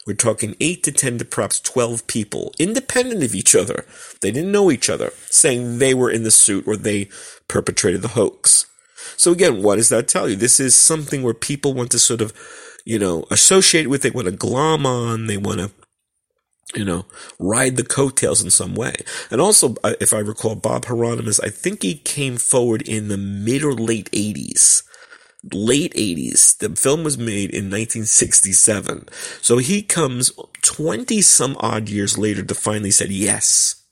we're 0.06 0.14
talking 0.14 0.56
8 0.60 0.82
to 0.84 0.92
10 0.92 1.18
to 1.18 1.24
perhaps 1.24 1.60
12 1.60 2.06
people, 2.06 2.52
independent 2.58 3.22
of 3.22 3.34
each 3.34 3.54
other. 3.54 3.84
They 4.20 4.32
didn't 4.32 4.52
know 4.52 4.70
each 4.70 4.90
other, 4.90 5.12
saying 5.30 5.78
they 5.78 5.94
were 5.94 6.10
in 6.10 6.24
the 6.24 6.30
suit 6.30 6.66
or 6.66 6.76
they 6.76 7.08
perpetrated 7.46 8.02
the 8.02 8.08
hoax. 8.08 8.66
So 9.16 9.30
again, 9.30 9.62
what 9.62 9.76
does 9.76 9.90
that 9.90 10.08
tell 10.08 10.28
you? 10.28 10.36
This 10.36 10.58
is 10.58 10.74
something 10.74 11.22
where 11.22 11.34
people 11.34 11.74
want 11.74 11.92
to 11.92 11.98
sort 11.98 12.20
of, 12.20 12.32
you 12.84 12.98
know, 12.98 13.24
associate 13.30 13.88
with 13.88 14.04
it, 14.04 14.14
want 14.14 14.26
to 14.26 14.32
glom 14.32 14.86
on, 14.86 15.26
they 15.28 15.36
want 15.36 15.60
to, 15.60 15.70
you 16.74 16.84
know, 16.84 17.06
ride 17.38 17.76
the 17.76 17.84
coattails 17.84 18.42
in 18.42 18.50
some 18.50 18.74
way. 18.74 18.94
And 19.30 19.40
also, 19.40 19.76
uh, 19.84 19.94
if 20.00 20.12
I 20.12 20.18
recall, 20.18 20.56
Bob 20.56 20.86
Heironimus, 20.86 21.38
I 21.44 21.50
think 21.50 21.82
he 21.82 21.94
came 21.94 22.38
forward 22.38 22.82
in 22.82 23.06
the 23.06 23.18
mid 23.18 23.62
or 23.62 23.74
late 23.74 24.10
80s 24.10 24.82
late 25.52 25.94
80s. 25.94 26.58
The 26.58 26.70
film 26.76 27.02
was 27.04 27.18
made 27.18 27.50
in 27.50 27.70
1967. 27.70 29.08
So 29.40 29.58
he 29.58 29.82
comes 29.82 30.32
20 30.62 31.20
some 31.22 31.56
odd 31.60 31.88
years 31.88 32.16
later 32.18 32.42
to 32.42 32.54
finally 32.54 32.90
said, 32.90 33.10
yes, 33.10 33.82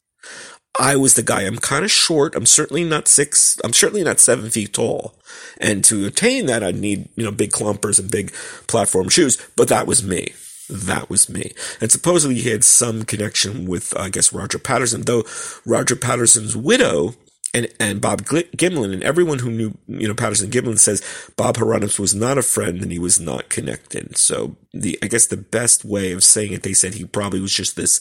I 0.79 0.97
was 0.97 1.15
the 1.15 1.23
guy. 1.23 1.43
I'm 1.43 1.59
kind 1.59 1.85
of 1.85 1.91
short. 1.91 2.35
I'm 2.37 2.47
certainly 2.47 2.85
not 2.85 3.09
six. 3.09 3.59
I'm 3.65 3.73
certainly 3.73 4.05
not 4.05 4.21
seven 4.21 4.51
feet 4.51 4.73
tall. 4.73 5.15
And 5.61 5.85
to 5.85 6.07
attain 6.07 6.47
that, 6.47 6.63
I'd 6.63 6.77
need, 6.77 7.09
you 7.17 7.25
know, 7.25 7.33
big 7.33 7.51
clumpers 7.51 7.99
and 7.99 8.11
big 8.11 8.33
platform 8.69 9.09
shoes. 9.09 9.37
But 9.57 9.69
that 9.69 9.87
was 9.87 10.03
me. 10.05 10.33
that 10.69 11.11
was 11.11 11.29
me. 11.29 11.53
And 11.81 11.91
supposedly 11.91 12.37
he 12.37 12.51
had 12.51 12.65
some 12.65 13.05
connection 13.05 13.67
with, 13.67 13.97
I 13.99 14.09
guess, 14.09 14.33
Roger 14.33 14.59
Patterson, 14.59 15.03
though 15.03 15.25
Roger 15.67 15.97
Patterson's 15.97 16.57
widow 16.57 17.15
and, 17.53 17.69
and 17.81 18.01
Bob 18.01 18.23
Gimlin 18.23 18.93
and 18.93 19.03
everyone 19.03 19.41
who 19.41 19.51
knew, 19.51 19.77
you 19.89 20.07
know, 20.07 20.15
Patterson 20.15 20.51
Gimlin 20.51 20.79
says 20.79 21.03
Bob 21.37 21.57
Heironimus 21.57 21.99
was 21.99 22.15
not 22.15 22.39
a 22.39 22.43
friend 22.43 22.81
and 22.81 22.93
he 22.93 22.99
was 22.99 23.19
not 23.19 23.49
connected. 23.49 24.17
So 24.17 24.57
the, 24.73 24.99
I 25.03 25.07
guess 25.07 25.27
the 25.27 25.37
best 25.37 25.85
way 25.85 26.13
of 26.13 26.23
saying 26.23 26.53
it, 26.53 26.63
they 26.63 26.75
said 26.75 26.95
he 26.95 27.05
probably 27.05 27.41
was 27.41 27.53
just 27.53 27.77
this 27.77 28.01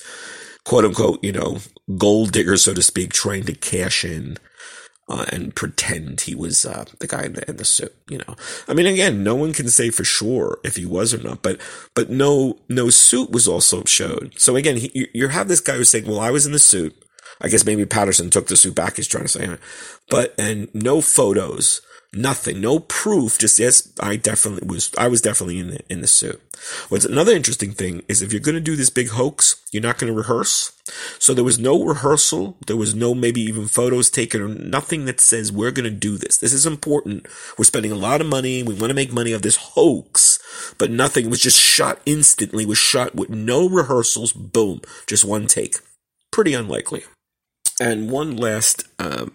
quote 0.66 0.86
unquote, 0.86 1.24
you 1.24 1.32
know, 1.32 1.58
gold 1.98 2.32
digger, 2.32 2.58
so 2.58 2.74
to 2.74 2.84
speak, 2.84 3.12
trying 3.12 3.44
to 3.46 3.54
cash 3.54 4.06
in 4.06 4.38
uh, 5.10 5.26
and 5.32 5.56
pretend 5.56 6.22
he 6.22 6.36
was 6.36 6.66
uh, 6.66 6.86
the 7.00 7.08
guy 7.08 7.24
in 7.24 7.34
the, 7.34 7.50
in 7.50 7.58
the 7.58 7.66
suit. 7.66 7.96
You 8.08 8.20
know, 8.20 8.36
I 8.68 8.74
mean, 8.74 8.86
again, 8.86 9.24
no 9.24 9.36
one 9.36 9.54
can 9.54 9.68
say 9.70 9.90
for 9.90 10.04
sure 10.04 10.60
if 10.64 10.76
he 10.76 10.86
was 10.86 11.14
or 11.14 11.22
not, 11.24 11.42
but 11.42 11.60
but 11.96 12.10
no 12.10 12.60
no 12.70 12.90
suit 12.90 13.32
was 13.32 13.48
also 13.48 13.84
showed. 13.86 14.36
So 14.38 14.56
again, 14.56 14.78
he, 14.78 14.92
you, 14.94 15.08
you 15.14 15.28
have 15.30 15.48
this 15.48 15.62
guy 15.62 15.74
who's 15.78 15.90
saying, 15.90 16.06
"Well, 16.06 16.20
I 16.20 16.30
was 16.30 16.46
in 16.46 16.52
the 16.52 16.60
suit." 16.60 16.96
I 17.41 17.47
guess 17.47 17.65
maybe 17.65 17.86
Patterson 17.86 18.30
took 18.30 18.47
the 18.47 18.58
suit 18.58 18.75
back. 18.75 18.97
He's 18.97 19.08
trying 19.08 19.25
to 19.25 19.30
say, 19.30 19.58
but 20.10 20.36
and 20.38 20.73
no 20.73 21.02
photos 21.02 21.82
Nothing, 22.12 22.60
no 22.60 22.80
proof. 22.80 23.38
Just 23.38 23.60
yes, 23.60 23.93
I 23.99 24.15
definitely 24.15 24.67
was. 24.67 24.89
I 24.97 25.08
was 25.08 25.21
definitely 25.21 25.60
in 25.60 25.69
the 25.69 25.80
in 25.89 26.02
the 26.02 26.08
suit. 26.08 26.41
What's 26.89 27.06
another 27.06 27.34
interesting 27.34 27.71
thing 27.71 28.02
is 28.08 28.23
if 28.23 28.34
you're 28.34 28.41
going 28.41 28.56
to 28.56 28.62
do 28.62 28.75
this 28.75 28.89
big 28.89 29.10
hoax, 29.10 29.63
you're 29.71 29.84
not 29.84 29.99
going 29.99 30.12
to 30.12 30.17
rehearse. 30.17 30.71
So 31.19 31.36
there 31.36 31.43
was 31.43 31.60
no 31.60 31.84
rehearsal. 31.84 32.58
There 32.65 32.75
was 32.75 32.95
no 32.95 33.13
maybe 33.13 33.41
even 33.41 33.67
photos 33.67 34.10
taken 34.10 34.41
or 34.41 34.47
nothing 34.47 35.06
that 35.06 35.21
says 35.21 35.52
we're 35.52 35.69
going 35.69 35.84
to 35.89 35.95
do 35.95 36.17
this. 36.17 36.38
This 36.38 36.52
is 36.52 36.65
important. 36.65 37.28
We're 37.60 37.65
spending 37.65 37.91
a 37.91 37.95
lot 37.95 38.21
of 38.21 38.28
money. 38.28 38.63
We 38.63 38.73
want 38.73 38.89
to 38.89 38.95
make 38.95 39.13
money 39.13 39.32
of 39.32 39.43
this 39.43 39.58
hoax, 39.58 40.73
but 40.80 40.89
nothing 40.89 41.25
it 41.25 41.30
was 41.30 41.41
just 41.41 41.60
shot 41.60 41.99
instantly. 42.08 42.65
Was 42.65 42.80
shot 42.80 43.13
with 43.13 43.30
no 43.30 43.69
rehearsals. 43.69 44.34
Boom, 44.34 44.82
just 45.06 45.23
one 45.23 45.45
take. 45.45 45.75
Pretty 46.32 46.56
unlikely. 46.56 47.04
And 47.80 48.10
one 48.12 48.36
last 48.36 48.84
uh, 49.00 49.28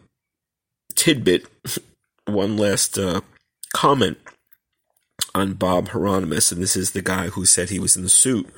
tidbit 0.94 1.46
one 2.26 2.56
last 2.56 2.98
uh, 2.98 3.20
comment 3.74 4.18
on 5.34 5.54
Bob 5.54 5.88
Heironimus, 5.88 6.52
and 6.52 6.62
this 6.62 6.76
is 6.76 6.92
the 6.92 7.02
guy 7.02 7.28
who 7.28 7.44
said 7.44 7.70
he 7.70 7.78
was 7.78 7.96
in 7.96 8.02
the 8.02 8.08
suit. 8.08 8.48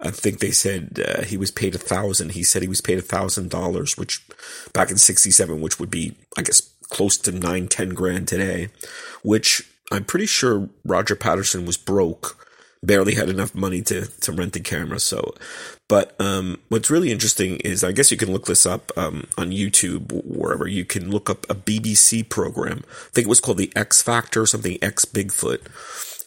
I 0.00 0.10
think 0.10 0.38
they 0.40 0.50
said 0.50 1.00
uh, 1.04 1.22
he 1.22 1.36
was 1.36 1.50
paid 1.50 1.74
a 1.74 1.78
thousand. 1.78 2.32
He 2.32 2.42
said 2.42 2.62
he 2.62 2.68
was 2.68 2.80
paid 2.80 2.98
a 2.98 3.02
thousand 3.02 3.50
dollars, 3.50 3.96
which 3.96 4.26
back 4.72 4.90
in 4.90 4.96
'67, 4.98 5.60
which 5.60 5.80
would 5.80 5.90
be, 5.90 6.16
I 6.36 6.42
guess, 6.42 6.60
close 6.88 7.16
to 7.18 7.32
nine, 7.32 7.68
ten 7.68 7.90
grand 7.90 8.28
today. 8.28 8.68
Which 9.22 9.62
I'm 9.90 10.04
pretty 10.04 10.26
sure 10.26 10.68
Roger 10.84 11.16
Patterson 11.16 11.64
was 11.64 11.76
broke 11.76 12.45
barely 12.82 13.14
had 13.14 13.28
enough 13.28 13.54
money 13.54 13.82
to 13.82 14.06
to 14.20 14.32
rent 14.32 14.56
a 14.56 14.60
camera. 14.60 15.00
So, 15.00 15.34
but 15.88 16.14
um, 16.20 16.60
what's 16.68 16.90
really 16.90 17.10
interesting 17.10 17.56
is 17.56 17.84
I 17.84 17.92
guess 17.92 18.10
you 18.10 18.16
can 18.16 18.32
look 18.32 18.46
this 18.46 18.66
up 18.66 18.92
um, 18.96 19.26
on 19.36 19.50
YouTube 19.50 20.12
wherever 20.24 20.66
you 20.66 20.84
can 20.84 21.10
look 21.10 21.28
up 21.28 21.48
a 21.50 21.54
BBC 21.54 22.28
program. 22.28 22.82
I 22.88 23.10
think 23.12 23.26
it 23.26 23.28
was 23.28 23.40
called 23.40 23.58
the 23.58 23.72
X 23.76 24.02
Factor 24.02 24.42
or 24.42 24.46
something 24.46 24.78
X 24.82 25.04
Bigfoot. 25.04 25.60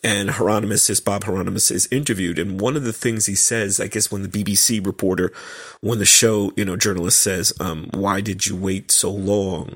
And 0.01 0.29
Heironimus 0.29 0.89
is 0.89 1.01
Bob 1.01 1.25
Heironimus 1.25 1.71
is 1.71 1.89
interviewed, 1.91 2.39
and 2.39 2.61
one 2.61 2.77
of 2.77 2.85
the 2.85 2.93
things 2.93 3.25
he 3.25 3.35
says, 3.35 3.81
I 3.81 3.87
guess, 3.87 4.09
when 4.09 4.21
the 4.23 4.29
BBC 4.29 4.85
reporter, 4.85 5.33
when 5.81 5.99
the 5.99 6.05
show, 6.05 6.53
you 6.55 6.63
know, 6.63 6.77
journalist 6.77 7.19
says, 7.19 7.51
um, 7.59 7.89
"Why 7.93 8.21
did 8.21 8.47
you 8.47 8.55
wait 8.55 8.91
so 8.91 9.11
long?" 9.11 9.75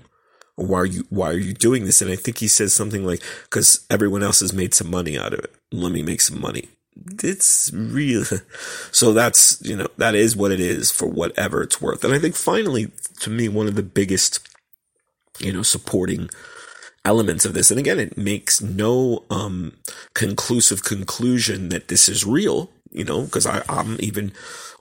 Why 0.56 0.80
are 0.80 0.86
you 0.86 1.06
why 1.10 1.30
are 1.30 1.38
you 1.38 1.54
doing 1.54 1.86
this? 1.86 2.02
And 2.02 2.12
i 2.12 2.16
think 2.16 2.38
he 2.38 2.48
says 2.48 2.74
something 2.74 3.06
like 3.06 3.22
because 3.44 3.86
everyone 3.90 4.24
else 4.24 4.40
has 4.42 4.54
made 4.54 4.74
some 4.74 4.90
money 4.90 5.18
out 5.18 5.34
of 5.34 5.40
it. 5.40 5.54
Let 5.72 5.92
me 5.92 6.04
make 6.04 6.22
some 6.22 6.40
money 6.40 6.70
it's 7.24 7.72
real. 7.74 8.24
So 8.92 9.12
that's 9.12 9.60
you 9.64 9.76
know 9.76 9.88
that 9.98 10.14
is 10.14 10.36
what 10.36 10.52
it 10.52 10.60
is 10.60 10.92
for 10.92 11.08
whatever 11.08 11.64
it's 11.64 11.82
worth. 11.82 12.04
And 12.04 12.14
i 12.14 12.20
think 12.20 12.36
finally 12.36 12.92
to 13.22 13.30
me 13.30 13.50
one 13.50 13.68
of 13.68 13.76
the 13.76 13.84
biggest 13.84 14.48
you 15.40 15.52
know 15.52 15.64
supporting 15.64 16.30
elements 17.04 17.44
of 17.44 17.54
this 17.54 17.72
and 17.72 17.80
again 17.80 18.00
it 18.00 18.18
makes 18.18 18.62
no 18.62 19.26
um 19.30 19.74
conclusive 20.14 20.84
conclusion 20.84 21.70
that 21.70 21.88
this 21.88 22.08
is 22.08 22.26
real 22.26 22.70
you 22.94 23.04
know 23.04 23.24
because 23.24 23.46
i'm 23.46 23.98
even 24.00 24.32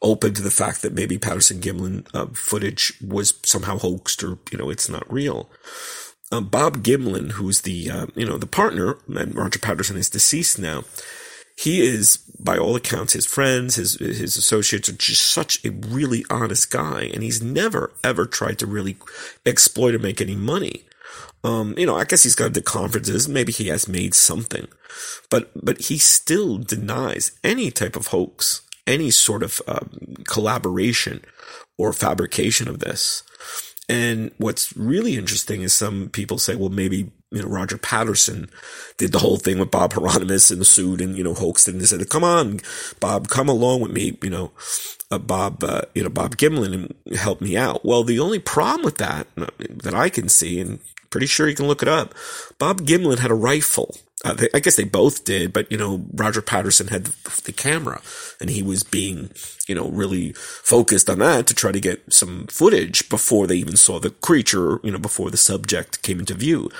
open 0.02 0.34
to 0.34 0.42
the 0.42 0.50
fact 0.50 0.82
that 0.82 0.92
maybe 0.92 1.16
Patterson 1.16 1.60
Gimlin 1.60 2.06
uh, 2.12 2.26
footage 2.34 2.92
was 3.00 3.34
somehow 3.44 3.78
hoaxed 3.78 4.22
or, 4.22 4.38
you 4.50 4.58
know, 4.58 4.68
it's 4.68 4.88
not 4.88 5.10
real. 5.10 5.48
Uh, 6.30 6.40
Bob 6.40 6.82
Gimlin, 6.82 7.32
who's 7.32 7.60
the, 7.60 7.90
uh, 7.90 8.06
you 8.14 8.26
know, 8.26 8.36
the 8.36 8.46
partner, 8.46 8.98
and 9.08 9.34
Roger 9.34 9.58
Patterson 9.58 9.96
is 9.96 10.10
deceased 10.10 10.58
now. 10.58 10.82
He 11.56 11.86
is, 11.86 12.16
by 12.40 12.58
all 12.58 12.74
accounts, 12.74 13.12
his 13.12 13.26
friends, 13.26 13.76
his, 13.76 13.94
his 13.94 14.36
associates 14.36 14.88
are 14.88 14.92
just 14.92 15.22
such 15.22 15.64
a 15.64 15.70
really 15.70 16.24
honest 16.30 16.70
guy. 16.70 17.02
And 17.12 17.22
he's 17.22 17.42
never, 17.42 17.92
ever 18.02 18.26
tried 18.26 18.58
to 18.60 18.66
really 18.66 18.96
exploit 19.46 19.94
or 19.94 19.98
make 19.98 20.20
any 20.20 20.34
money. 20.34 20.84
Um, 21.44 21.74
you 21.76 21.86
know, 21.86 21.96
I 21.96 22.04
guess 22.04 22.22
he's 22.22 22.34
gone 22.34 22.52
to 22.52 22.62
conferences. 22.62 23.28
Maybe 23.28 23.52
he 23.52 23.68
has 23.68 23.88
made 23.88 24.14
something, 24.14 24.68
but, 25.30 25.50
but 25.54 25.82
he 25.82 25.98
still 25.98 26.58
denies 26.58 27.32
any 27.42 27.70
type 27.70 27.96
of 27.96 28.08
hoax 28.08 28.62
any 28.86 29.10
sort 29.10 29.42
of 29.42 29.60
uh, 29.66 29.80
collaboration 30.26 31.22
or 31.78 31.92
fabrication 31.92 32.68
of 32.68 32.80
this. 32.80 33.22
And 33.88 34.32
what's 34.38 34.76
really 34.76 35.16
interesting 35.16 35.62
is 35.62 35.74
some 35.74 36.08
people 36.08 36.38
say, 36.38 36.54
well, 36.54 36.70
maybe, 36.70 37.10
you 37.30 37.42
know, 37.42 37.48
Roger 37.48 37.78
Patterson 37.78 38.48
did 38.96 39.12
the 39.12 39.18
whole 39.18 39.36
thing 39.36 39.58
with 39.58 39.70
Bob 39.70 39.92
Heironimus 39.92 40.52
in 40.52 40.58
the 40.58 40.64
suit 40.64 41.00
and, 41.00 41.16
you 41.16 41.24
know, 41.24 41.34
hoaxed 41.34 41.68
and 41.68 41.84
said, 41.86 42.08
come 42.08 42.24
on, 42.24 42.60
Bob, 43.00 43.28
come 43.28 43.48
along 43.48 43.80
with 43.80 43.92
me, 43.92 44.16
you 44.22 44.30
know, 44.30 44.52
uh, 45.10 45.18
Bob, 45.18 45.62
uh, 45.62 45.82
you 45.94 46.02
know, 46.02 46.08
Bob 46.08 46.36
Gimlin 46.36 46.72
and 46.74 47.16
help 47.16 47.40
me 47.40 47.56
out. 47.56 47.84
Well, 47.84 48.04
the 48.04 48.20
only 48.20 48.38
problem 48.38 48.84
with 48.84 48.98
that, 48.98 49.26
that 49.58 49.94
I 49.94 50.08
can 50.08 50.28
see, 50.28 50.60
and 50.60 50.78
pretty 51.12 51.26
sure 51.28 51.48
you 51.48 51.54
can 51.54 51.68
look 51.68 51.82
it 51.82 51.88
up, 51.88 52.14
Bob 52.58 52.82
Gimlin 52.82 53.20
had 53.20 53.30
a 53.30 53.34
rifle 53.34 53.94
uh, 54.24 54.34
they, 54.34 54.48
I 54.54 54.60
guess 54.60 54.76
they 54.76 54.84
both 54.84 55.24
did, 55.24 55.52
but 55.52 55.70
you 55.70 55.76
know, 55.76 56.04
Roger 56.14 56.42
Patterson 56.42 56.88
had 56.88 57.06
the, 57.06 57.42
the, 57.42 57.52
camera 57.52 58.00
and 58.40 58.50
he 58.50 58.62
was 58.62 58.84
being, 58.84 59.30
you 59.66 59.74
know, 59.74 59.88
really 59.88 60.32
focused 60.32 61.10
on 61.10 61.18
that 61.18 61.46
to 61.48 61.54
try 61.54 61.72
to 61.72 61.80
get 61.80 62.12
some 62.12 62.46
footage 62.46 63.08
before 63.08 63.46
they 63.46 63.56
even 63.56 63.76
saw 63.76 63.98
the 63.98 64.10
creature, 64.10 64.78
you 64.84 64.92
know, 64.92 64.98
before 64.98 65.30
the 65.30 65.36
subject 65.36 66.02
came 66.02 66.20
into 66.20 66.34
view. 66.34 66.70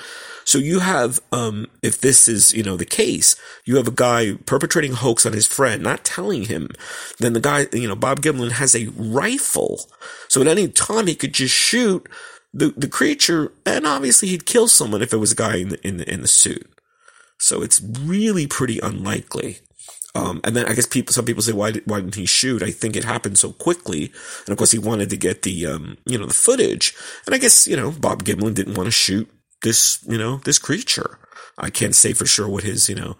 So 0.45 0.57
you 0.57 0.79
have, 0.79 1.21
um, 1.31 1.67
if 1.81 1.99
this 1.99 2.27
is, 2.27 2.53
you 2.53 2.63
know, 2.63 2.77
the 2.77 2.85
case, 2.85 3.35
you 3.65 3.77
have 3.77 3.87
a 3.87 3.91
guy 3.91 4.35
perpetrating 4.45 4.93
hoax 4.93 5.25
on 5.25 5.33
his 5.33 5.47
friend, 5.47 5.81
not 5.81 6.03
telling 6.03 6.45
him. 6.45 6.69
Then 7.19 7.33
the 7.33 7.39
guy, 7.39 7.67
you 7.71 7.87
know, 7.87 7.95
Bob 7.95 8.21
Gimlin 8.21 8.51
has 8.51 8.75
a 8.75 8.87
rifle. 8.97 9.85
So 10.27 10.41
at 10.41 10.47
any 10.47 10.67
time 10.67 11.07
he 11.07 11.15
could 11.15 11.33
just 11.33 11.55
shoot 11.55 12.07
the, 12.53 12.73
the 12.77 12.87
creature 12.87 13.51
and 13.65 13.85
obviously 13.85 14.27
he'd 14.29 14.45
kill 14.45 14.67
someone 14.67 15.01
if 15.01 15.13
it 15.13 15.17
was 15.17 15.31
a 15.31 15.35
guy 15.35 15.57
in 15.57 15.69
the, 15.69 15.87
in 15.87 15.97
the, 15.97 16.11
in 16.11 16.21
the 16.21 16.27
suit. 16.27 16.69
So 17.39 17.61
it's 17.61 17.81
really 17.81 18.47
pretty 18.47 18.79
unlikely. 18.79 19.59
Um, 20.15 20.41
and 20.43 20.55
then 20.55 20.67
I 20.67 20.73
guess 20.73 20.85
people, 20.85 21.11
some 21.11 21.25
people 21.25 21.41
say, 21.41 21.53
why, 21.53 21.71
did, 21.71 21.83
why 21.85 21.99
didn't 21.99 22.15
he 22.15 22.27
shoot? 22.27 22.61
I 22.61 22.69
think 22.69 22.95
it 22.95 23.03
happened 23.03 23.39
so 23.39 23.51
quickly. 23.51 24.11
And 24.45 24.49
of 24.49 24.57
course 24.57 24.71
he 24.71 24.77
wanted 24.77 25.09
to 25.09 25.17
get 25.17 25.41
the, 25.41 25.65
um, 25.65 25.97
you 26.05 26.17
know, 26.17 26.27
the 26.27 26.33
footage. 26.33 26.93
And 27.25 27.33
I 27.33 27.39
guess, 27.39 27.67
you 27.67 27.75
know, 27.75 27.91
Bob 27.91 28.23
Gimlin 28.23 28.53
didn't 28.53 28.75
want 28.75 28.87
to 28.87 28.91
shoot 28.91 29.29
this, 29.63 29.99
you 30.07 30.17
know, 30.17 30.37
this 30.45 30.59
creature. 30.59 31.17
I 31.57 31.71
can't 31.71 31.95
say 31.95 32.13
for 32.13 32.25
sure 32.25 32.47
what 32.47 32.63
his, 32.63 32.89
you 32.89 32.95
know, 32.95 33.17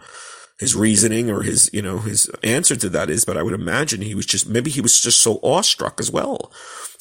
his 0.63 0.75
reasoning 0.75 1.29
or 1.29 1.41
his, 1.41 1.69
you 1.73 1.81
know, 1.81 1.97
his 1.97 2.31
answer 2.41 2.75
to 2.77 2.89
that 2.89 3.09
is, 3.09 3.25
but 3.25 3.37
I 3.37 3.43
would 3.43 3.53
imagine 3.53 4.01
he 4.01 4.15
was 4.15 4.25
just, 4.25 4.47
maybe 4.47 4.71
he 4.71 4.79
was 4.79 5.01
just 5.01 5.19
so 5.19 5.39
awestruck 5.43 5.99
as 5.99 6.09
well, 6.09 6.51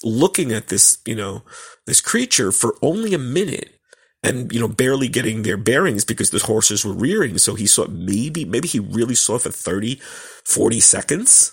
looking 0.03 0.51
at 0.51 0.67
this, 0.67 0.99
you 1.07 1.15
know, 1.15 1.43
this 1.87 2.01
creature 2.01 2.51
for 2.51 2.75
only 2.83 3.15
a 3.15 3.19
minute 3.19 3.79
and 4.25 4.53
you 4.53 4.61
know 4.61 4.69
barely 4.69 5.09
getting 5.09 5.43
their 5.43 5.57
bearings 5.57 6.05
because 6.05 6.31
the 6.31 6.39
horses 6.39 6.85
were 6.85 6.93
rearing. 6.93 7.39
So 7.39 7.55
he 7.55 7.67
saw 7.67 7.87
maybe 7.89 8.45
maybe 8.45 8.69
he 8.69 8.79
really 8.79 9.15
saw 9.15 9.39
for 9.39 9.51
30 9.51 9.97
40 10.45 10.81
seconds. 10.81 11.53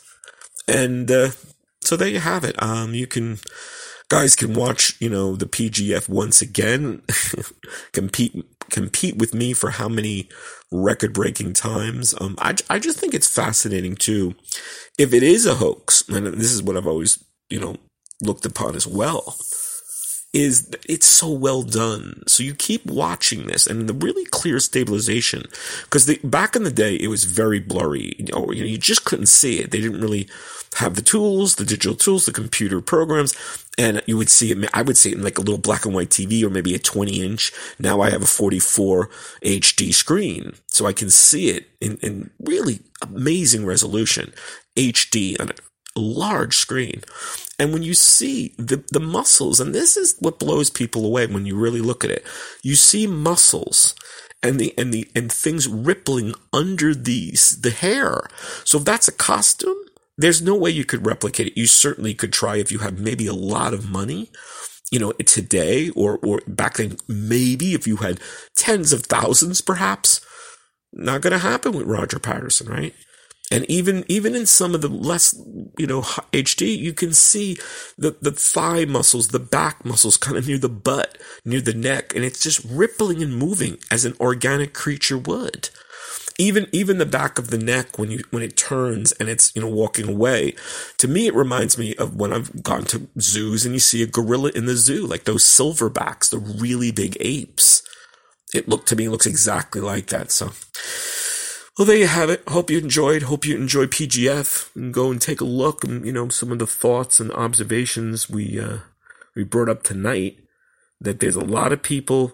And 0.67 1.09
uh, 1.09 1.29
so 1.81 1.95
there 1.95 2.07
you 2.07 2.19
have 2.19 2.43
it. 2.43 2.61
Um 2.61 2.93
you 2.93 3.07
can 3.07 3.39
guys 4.09 4.35
can 4.35 4.53
watch 4.53 4.95
you 4.99 5.09
know 5.09 5.35
the 5.35 5.45
pgf 5.45 6.09
once 6.09 6.41
again. 6.41 7.01
Compete 7.93 8.45
compete 8.69 9.17
with 9.17 9.33
me 9.33 9.51
for 9.51 9.71
how 9.71 9.89
many 9.89 10.29
record 10.71 11.13
breaking 11.13 11.53
times. 11.53 12.13
Um 12.19 12.35
I, 12.39 12.55
I 12.69 12.79
just 12.79 12.99
think 12.99 13.13
it's 13.13 13.27
fascinating 13.27 13.95
too. 13.95 14.35
If 14.97 15.13
it 15.13 15.23
is 15.23 15.45
a 15.45 15.55
hoax 15.55 16.07
and 16.09 16.27
this 16.27 16.51
is 16.51 16.61
what 16.61 16.77
i've 16.77 16.87
always 16.87 17.23
you 17.49 17.59
know 17.59 17.77
looked 18.21 18.45
upon 18.45 18.75
as 18.75 18.85
well 18.85 19.37
is 20.33 20.69
it's 20.87 21.07
so 21.07 21.31
well 21.31 21.63
done. 21.63 22.23
So 22.27 22.43
you 22.43 22.53
keep 22.53 22.85
watching 22.85 23.47
this 23.47 23.65
and 23.65 23.89
the 23.89 23.93
really 23.93 24.25
clear 24.25 24.59
stabilization 24.59 25.43
because 25.83 26.17
back 26.23 26.55
in 26.55 26.63
the 26.63 26.71
day 26.71 26.95
it 26.95 27.07
was 27.07 27.23
very 27.23 27.59
blurry. 27.59 28.15
You 28.17 28.25
know, 28.25 28.51
you 28.51 28.77
just 28.77 29.05
couldn't 29.05 29.25
see 29.27 29.59
it. 29.59 29.71
They 29.71 29.81
didn't 29.81 30.01
really 30.01 30.29
have 30.75 30.95
the 30.95 31.01
tools, 31.01 31.55
the 31.55 31.65
digital 31.65 31.95
tools, 31.95 32.25
the 32.25 32.31
computer 32.31 32.79
programs, 32.79 33.35
and 33.77 34.03
you 34.05 34.17
would 34.17 34.29
see 34.29 34.51
it. 34.51 34.69
I 34.73 34.83
would 34.83 34.97
see 34.97 35.11
it 35.11 35.17
in 35.17 35.23
like 35.23 35.37
a 35.39 35.41
little 35.41 35.57
black 35.57 35.85
and 35.85 35.95
white 35.95 36.09
TV 36.09 36.43
or 36.43 36.49
maybe 36.49 36.75
a 36.75 36.79
20 36.79 37.21
inch. 37.21 37.51
Now 37.79 38.01
I 38.01 38.11
have 38.11 38.21
a 38.21 38.27
44 38.27 39.09
HD 39.43 39.93
screen, 39.93 40.53
so 40.67 40.85
I 40.85 40.93
can 40.93 41.09
see 41.09 41.49
it 41.49 41.69
in, 41.81 41.97
in 41.97 42.29
really 42.39 42.81
amazing 43.01 43.65
resolution, 43.65 44.31
HD 44.75 45.39
large 45.99 46.57
screen. 46.57 47.03
And 47.59 47.73
when 47.73 47.83
you 47.83 47.93
see 47.93 48.53
the, 48.57 48.83
the 48.91 48.99
muscles, 49.01 49.59
and 49.59 49.75
this 49.75 49.97
is 49.97 50.15
what 50.19 50.39
blows 50.39 50.69
people 50.69 51.05
away 51.05 51.27
when 51.27 51.45
you 51.45 51.57
really 51.57 51.81
look 51.81 52.03
at 52.03 52.11
it, 52.11 52.25
you 52.63 52.75
see 52.75 53.05
muscles 53.05 53.95
and 54.41 54.59
the 54.59 54.73
and 54.77 54.93
the 54.93 55.09
and 55.13 55.31
things 55.31 55.67
rippling 55.67 56.33
under 56.53 56.95
these 56.95 57.61
the 57.61 57.71
hair. 57.71 58.27
So 58.63 58.77
if 58.77 58.85
that's 58.85 59.07
a 59.07 59.13
costume, 59.13 59.77
there's 60.17 60.41
no 60.41 60.55
way 60.55 60.69
you 60.69 60.85
could 60.85 61.05
replicate 61.05 61.47
it. 61.47 61.59
You 61.59 61.67
certainly 61.67 62.13
could 62.13 62.31
try 62.31 62.57
if 62.57 62.71
you 62.71 62.79
have 62.79 62.99
maybe 62.99 63.27
a 63.27 63.33
lot 63.33 63.73
of 63.73 63.89
money, 63.89 64.31
you 64.91 64.99
know, 64.99 65.11
today 65.11 65.89
or 65.89 66.17
or 66.23 66.41
back 66.47 66.77
then, 66.77 66.97
maybe 67.07 67.73
if 67.73 67.85
you 67.85 67.97
had 67.97 68.19
tens 68.55 68.93
of 68.93 69.03
thousands, 69.03 69.61
perhaps. 69.61 70.21
Not 70.91 71.21
going 71.21 71.33
to 71.33 71.39
happen 71.39 71.73
with 71.73 71.85
Roger 71.85 72.17
Patterson, 72.17 72.67
right? 72.67 72.95
And 73.51 73.65
even, 73.69 74.05
even 74.07 74.35
in 74.35 74.45
some 74.45 74.75
of 74.75 74.81
the 74.81 74.87
less, 74.89 75.33
you 75.77 75.87
know, 75.87 76.01
HD, 76.01 76.77
you 76.77 76.93
can 76.93 77.13
see 77.13 77.57
the, 77.97 78.15
the 78.21 78.31
thigh 78.31 78.85
muscles, 78.85 79.29
the 79.29 79.39
back 79.39 79.83
muscles 79.83 80.17
kind 80.17 80.37
of 80.37 80.47
near 80.47 80.59
the 80.59 80.69
butt, 80.69 81.17
near 81.43 81.61
the 81.61 81.73
neck, 81.73 82.13
and 82.15 82.23
it's 82.23 82.41
just 82.43 82.63
rippling 82.65 83.23
and 83.23 83.35
moving 83.35 83.77
as 83.89 84.05
an 84.05 84.13
organic 84.19 84.73
creature 84.73 85.17
would. 85.17 85.69
Even, 86.37 86.67
even 86.71 86.99
the 86.99 87.05
back 87.05 87.37
of 87.37 87.49
the 87.49 87.57
neck 87.57 87.97
when 87.97 88.11
you, 88.11 88.23
when 88.29 88.43
it 88.43 88.55
turns 88.55 89.11
and 89.13 89.27
it's, 89.27 89.53
you 89.55 89.61
know, 89.61 89.67
walking 89.67 90.07
away. 90.07 90.55
To 90.97 91.07
me, 91.07 91.27
it 91.27 91.33
reminds 91.33 91.77
me 91.77 91.95
of 91.95 92.15
when 92.15 92.31
I've 92.31 92.63
gone 92.63 92.85
to 92.85 93.09
zoos 93.19 93.65
and 93.65 93.73
you 93.73 93.79
see 93.79 94.01
a 94.03 94.07
gorilla 94.07 94.51
in 94.55 94.65
the 94.65 94.77
zoo, 94.77 95.05
like 95.05 95.25
those 95.25 95.43
silverbacks, 95.43 96.29
the 96.29 96.37
really 96.37 96.91
big 96.91 97.17
apes. 97.19 97.83
It 98.53 98.69
looked 98.69 98.87
to 98.87 98.95
me, 98.95 99.09
looks 99.09 99.25
exactly 99.25 99.81
like 99.81 100.07
that. 100.07 100.31
So, 100.31 100.51
well, 101.79 101.85
there 101.85 101.95
you 101.95 102.07
have 102.07 102.29
it. 102.29 102.43
Hope 102.49 102.69
you 102.69 102.77
enjoyed. 102.77 103.23
Hope 103.23 103.45
you 103.45 103.55
enjoy 103.55 103.85
PGF 103.85 104.75
and 104.75 104.93
go 104.93 105.11
and 105.11 105.21
take 105.21 105.39
a 105.39 105.45
look 105.45 105.85
and, 105.85 106.05
you 106.05 106.11
know, 106.11 106.27
some 106.27 106.51
of 106.51 106.59
the 106.59 106.67
thoughts 106.67 107.21
and 107.21 107.31
observations 107.31 108.29
we, 108.29 108.59
uh, 108.59 108.79
we 109.33 109.45
brought 109.45 109.69
up 109.69 109.81
tonight 109.81 110.39
that 110.99 111.21
there's 111.21 111.37
a 111.37 111.39
lot 111.39 111.71
of 111.71 111.81
people 111.81 112.33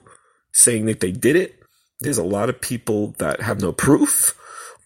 saying 0.52 0.88
that 0.88 1.00
they 1.00 1.12
did 1.12 1.36
it. 1.36 1.60
There's 2.00 2.18
a 2.18 2.24
lot 2.24 2.50
of 2.50 2.60
people 2.60 3.14
that 3.20 3.42
have 3.42 3.62
no 3.62 3.72
proof. 3.72 4.36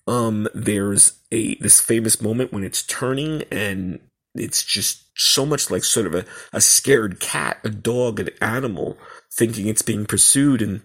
Um, 0.07 0.49
there's 0.53 1.13
a, 1.31 1.55
this 1.61 1.79
famous 1.79 2.21
moment 2.21 2.51
when 2.51 2.65
it's 2.65 2.83
turning 2.83 3.43
and 3.49 4.01
it's 4.35 4.65
just 4.65 5.05
so 5.15 5.45
much 5.45 5.71
like 5.71 5.85
sort 5.85 6.05
of 6.05 6.13
a, 6.13 6.25
a 6.51 6.59
scared 6.59 7.21
cat, 7.21 7.59
a 7.63 7.69
dog, 7.69 8.19
an 8.19 8.31
animal 8.41 8.97
thinking 9.33 9.67
it's 9.67 9.83
being 9.83 10.05
pursued 10.05 10.61
and 10.61 10.81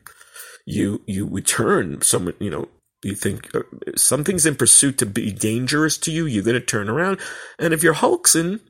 you, 0.65 1.03
you 1.07 1.27
would 1.27 1.45
turn 1.49 2.03
someone, 2.03 2.35
you 2.39 2.51
know, 2.51 2.69
you 3.05 3.15
think 3.15 3.55
uh, 3.55 3.63
something's 3.97 4.47
in 4.47 4.57
pursuit 4.57 4.99
to 4.99 5.07
be 5.07 5.33
dangerous 5.33 5.99
to 5.99 6.13
you, 6.13 6.27
you're 6.27 6.45
going 6.45 6.55
to 6.55 6.61
turn 6.61 6.89
around. 6.89 7.19
And 7.59 7.75
if 7.75 7.83
you're 7.83 7.93
hoaxing, 7.95 8.61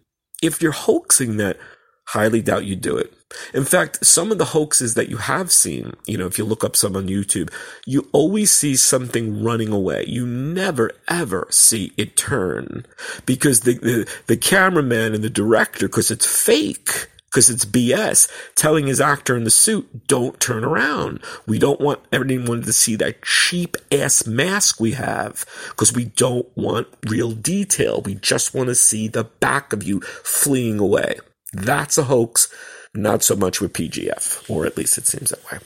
if 0.42 0.60
you're 0.62 0.72
hoaxing 0.72 1.36
that, 1.38 1.58
highly 2.06 2.42
doubt 2.42 2.64
you 2.66 2.76
do 2.76 2.96
it. 2.96 3.12
In 3.52 3.64
fact, 3.64 4.04
some 4.04 4.30
of 4.30 4.38
the 4.38 4.44
hoaxes 4.46 4.94
that 4.94 5.08
you 5.08 5.16
have 5.16 5.50
seen, 5.50 5.94
you 6.06 6.16
know, 6.16 6.26
if 6.26 6.38
you 6.38 6.44
look 6.44 6.62
up 6.62 6.76
some 6.76 6.96
on 6.96 7.08
YouTube, 7.08 7.52
you 7.86 8.08
always 8.12 8.52
see 8.52 8.76
something 8.76 9.42
running 9.42 9.72
away. 9.72 10.04
You 10.06 10.26
never 10.26 10.92
ever 11.08 11.48
see 11.50 11.92
it 11.96 12.16
turn 12.16 12.86
because 13.26 13.60
the, 13.60 13.74
the, 13.74 14.12
the 14.26 14.36
cameraman 14.36 15.14
and 15.14 15.24
the 15.24 15.30
director, 15.30 15.88
because 15.88 16.10
it's 16.10 16.26
fake, 16.26 17.08
because 17.34 17.50
it's 17.50 17.64
BS, 17.64 18.30
telling 18.54 18.86
his 18.86 19.00
actor 19.00 19.36
in 19.36 19.42
the 19.42 19.50
suit, 19.50 20.06
don't 20.06 20.38
turn 20.38 20.64
around. 20.64 21.20
We 21.48 21.58
don't 21.58 21.80
want 21.80 21.98
anyone 22.12 22.62
to 22.62 22.72
see 22.72 22.94
that 22.94 23.22
cheap 23.22 23.76
ass 23.90 24.24
mask 24.24 24.78
we 24.78 24.92
have 24.92 25.44
because 25.70 25.92
we 25.92 26.04
don't 26.04 26.46
want 26.56 26.86
real 27.08 27.32
detail. 27.32 28.02
We 28.02 28.14
just 28.14 28.54
want 28.54 28.68
to 28.68 28.76
see 28.76 29.08
the 29.08 29.24
back 29.24 29.72
of 29.72 29.82
you 29.82 30.00
fleeing 30.00 30.78
away. 30.78 31.18
That's 31.52 31.98
a 31.98 32.04
hoax. 32.04 32.54
Not 32.94 33.24
so 33.24 33.34
much 33.34 33.60
with 33.60 33.72
PGF, 33.72 34.48
or 34.48 34.64
at 34.64 34.76
least 34.76 34.96
it 34.98 35.08
seems 35.08 35.30
that 35.30 35.44
way. 35.50 35.58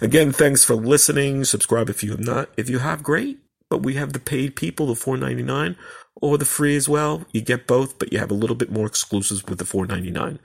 Again, 0.00 0.32
thanks 0.32 0.64
for 0.64 0.74
listening. 0.74 1.44
Subscribe 1.44 1.88
if 1.88 2.02
you 2.02 2.10
have 2.10 2.18
not. 2.18 2.48
If 2.56 2.68
you 2.68 2.80
have, 2.80 3.04
great. 3.04 3.38
But 3.70 3.84
we 3.84 3.94
have 3.94 4.12
the 4.12 4.18
paid 4.18 4.56
people, 4.56 4.86
the 4.86 4.94
4.99, 4.94 5.76
or 6.16 6.36
the 6.36 6.44
free 6.44 6.74
as 6.74 6.88
well. 6.88 7.24
You 7.30 7.40
get 7.40 7.68
both, 7.68 8.00
but 8.00 8.12
you 8.12 8.18
have 8.18 8.32
a 8.32 8.34
little 8.34 8.56
bit 8.56 8.72
more 8.72 8.86
exclusives 8.86 9.44
with 9.44 9.58
the 9.58 9.64
4.99. 9.64 10.40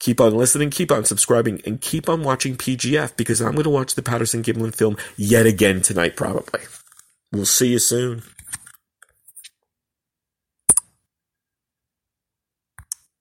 Keep 0.00 0.20
on 0.20 0.34
listening, 0.34 0.70
keep 0.70 0.92
on 0.92 1.04
subscribing, 1.04 1.62
and 1.64 1.80
keep 1.80 2.08
on 2.08 2.22
watching 2.22 2.56
PGF 2.56 3.16
because 3.16 3.40
I'm 3.40 3.52
going 3.52 3.64
to 3.64 3.70
watch 3.70 3.94
the 3.94 4.02
Patterson 4.02 4.42
Gimlin 4.42 4.74
film 4.74 4.96
yet 5.16 5.46
again 5.46 5.80
tonight, 5.80 6.16
probably. 6.16 6.60
We'll 7.32 7.46
see 7.46 7.68
you 7.68 7.78
soon. 7.78 8.22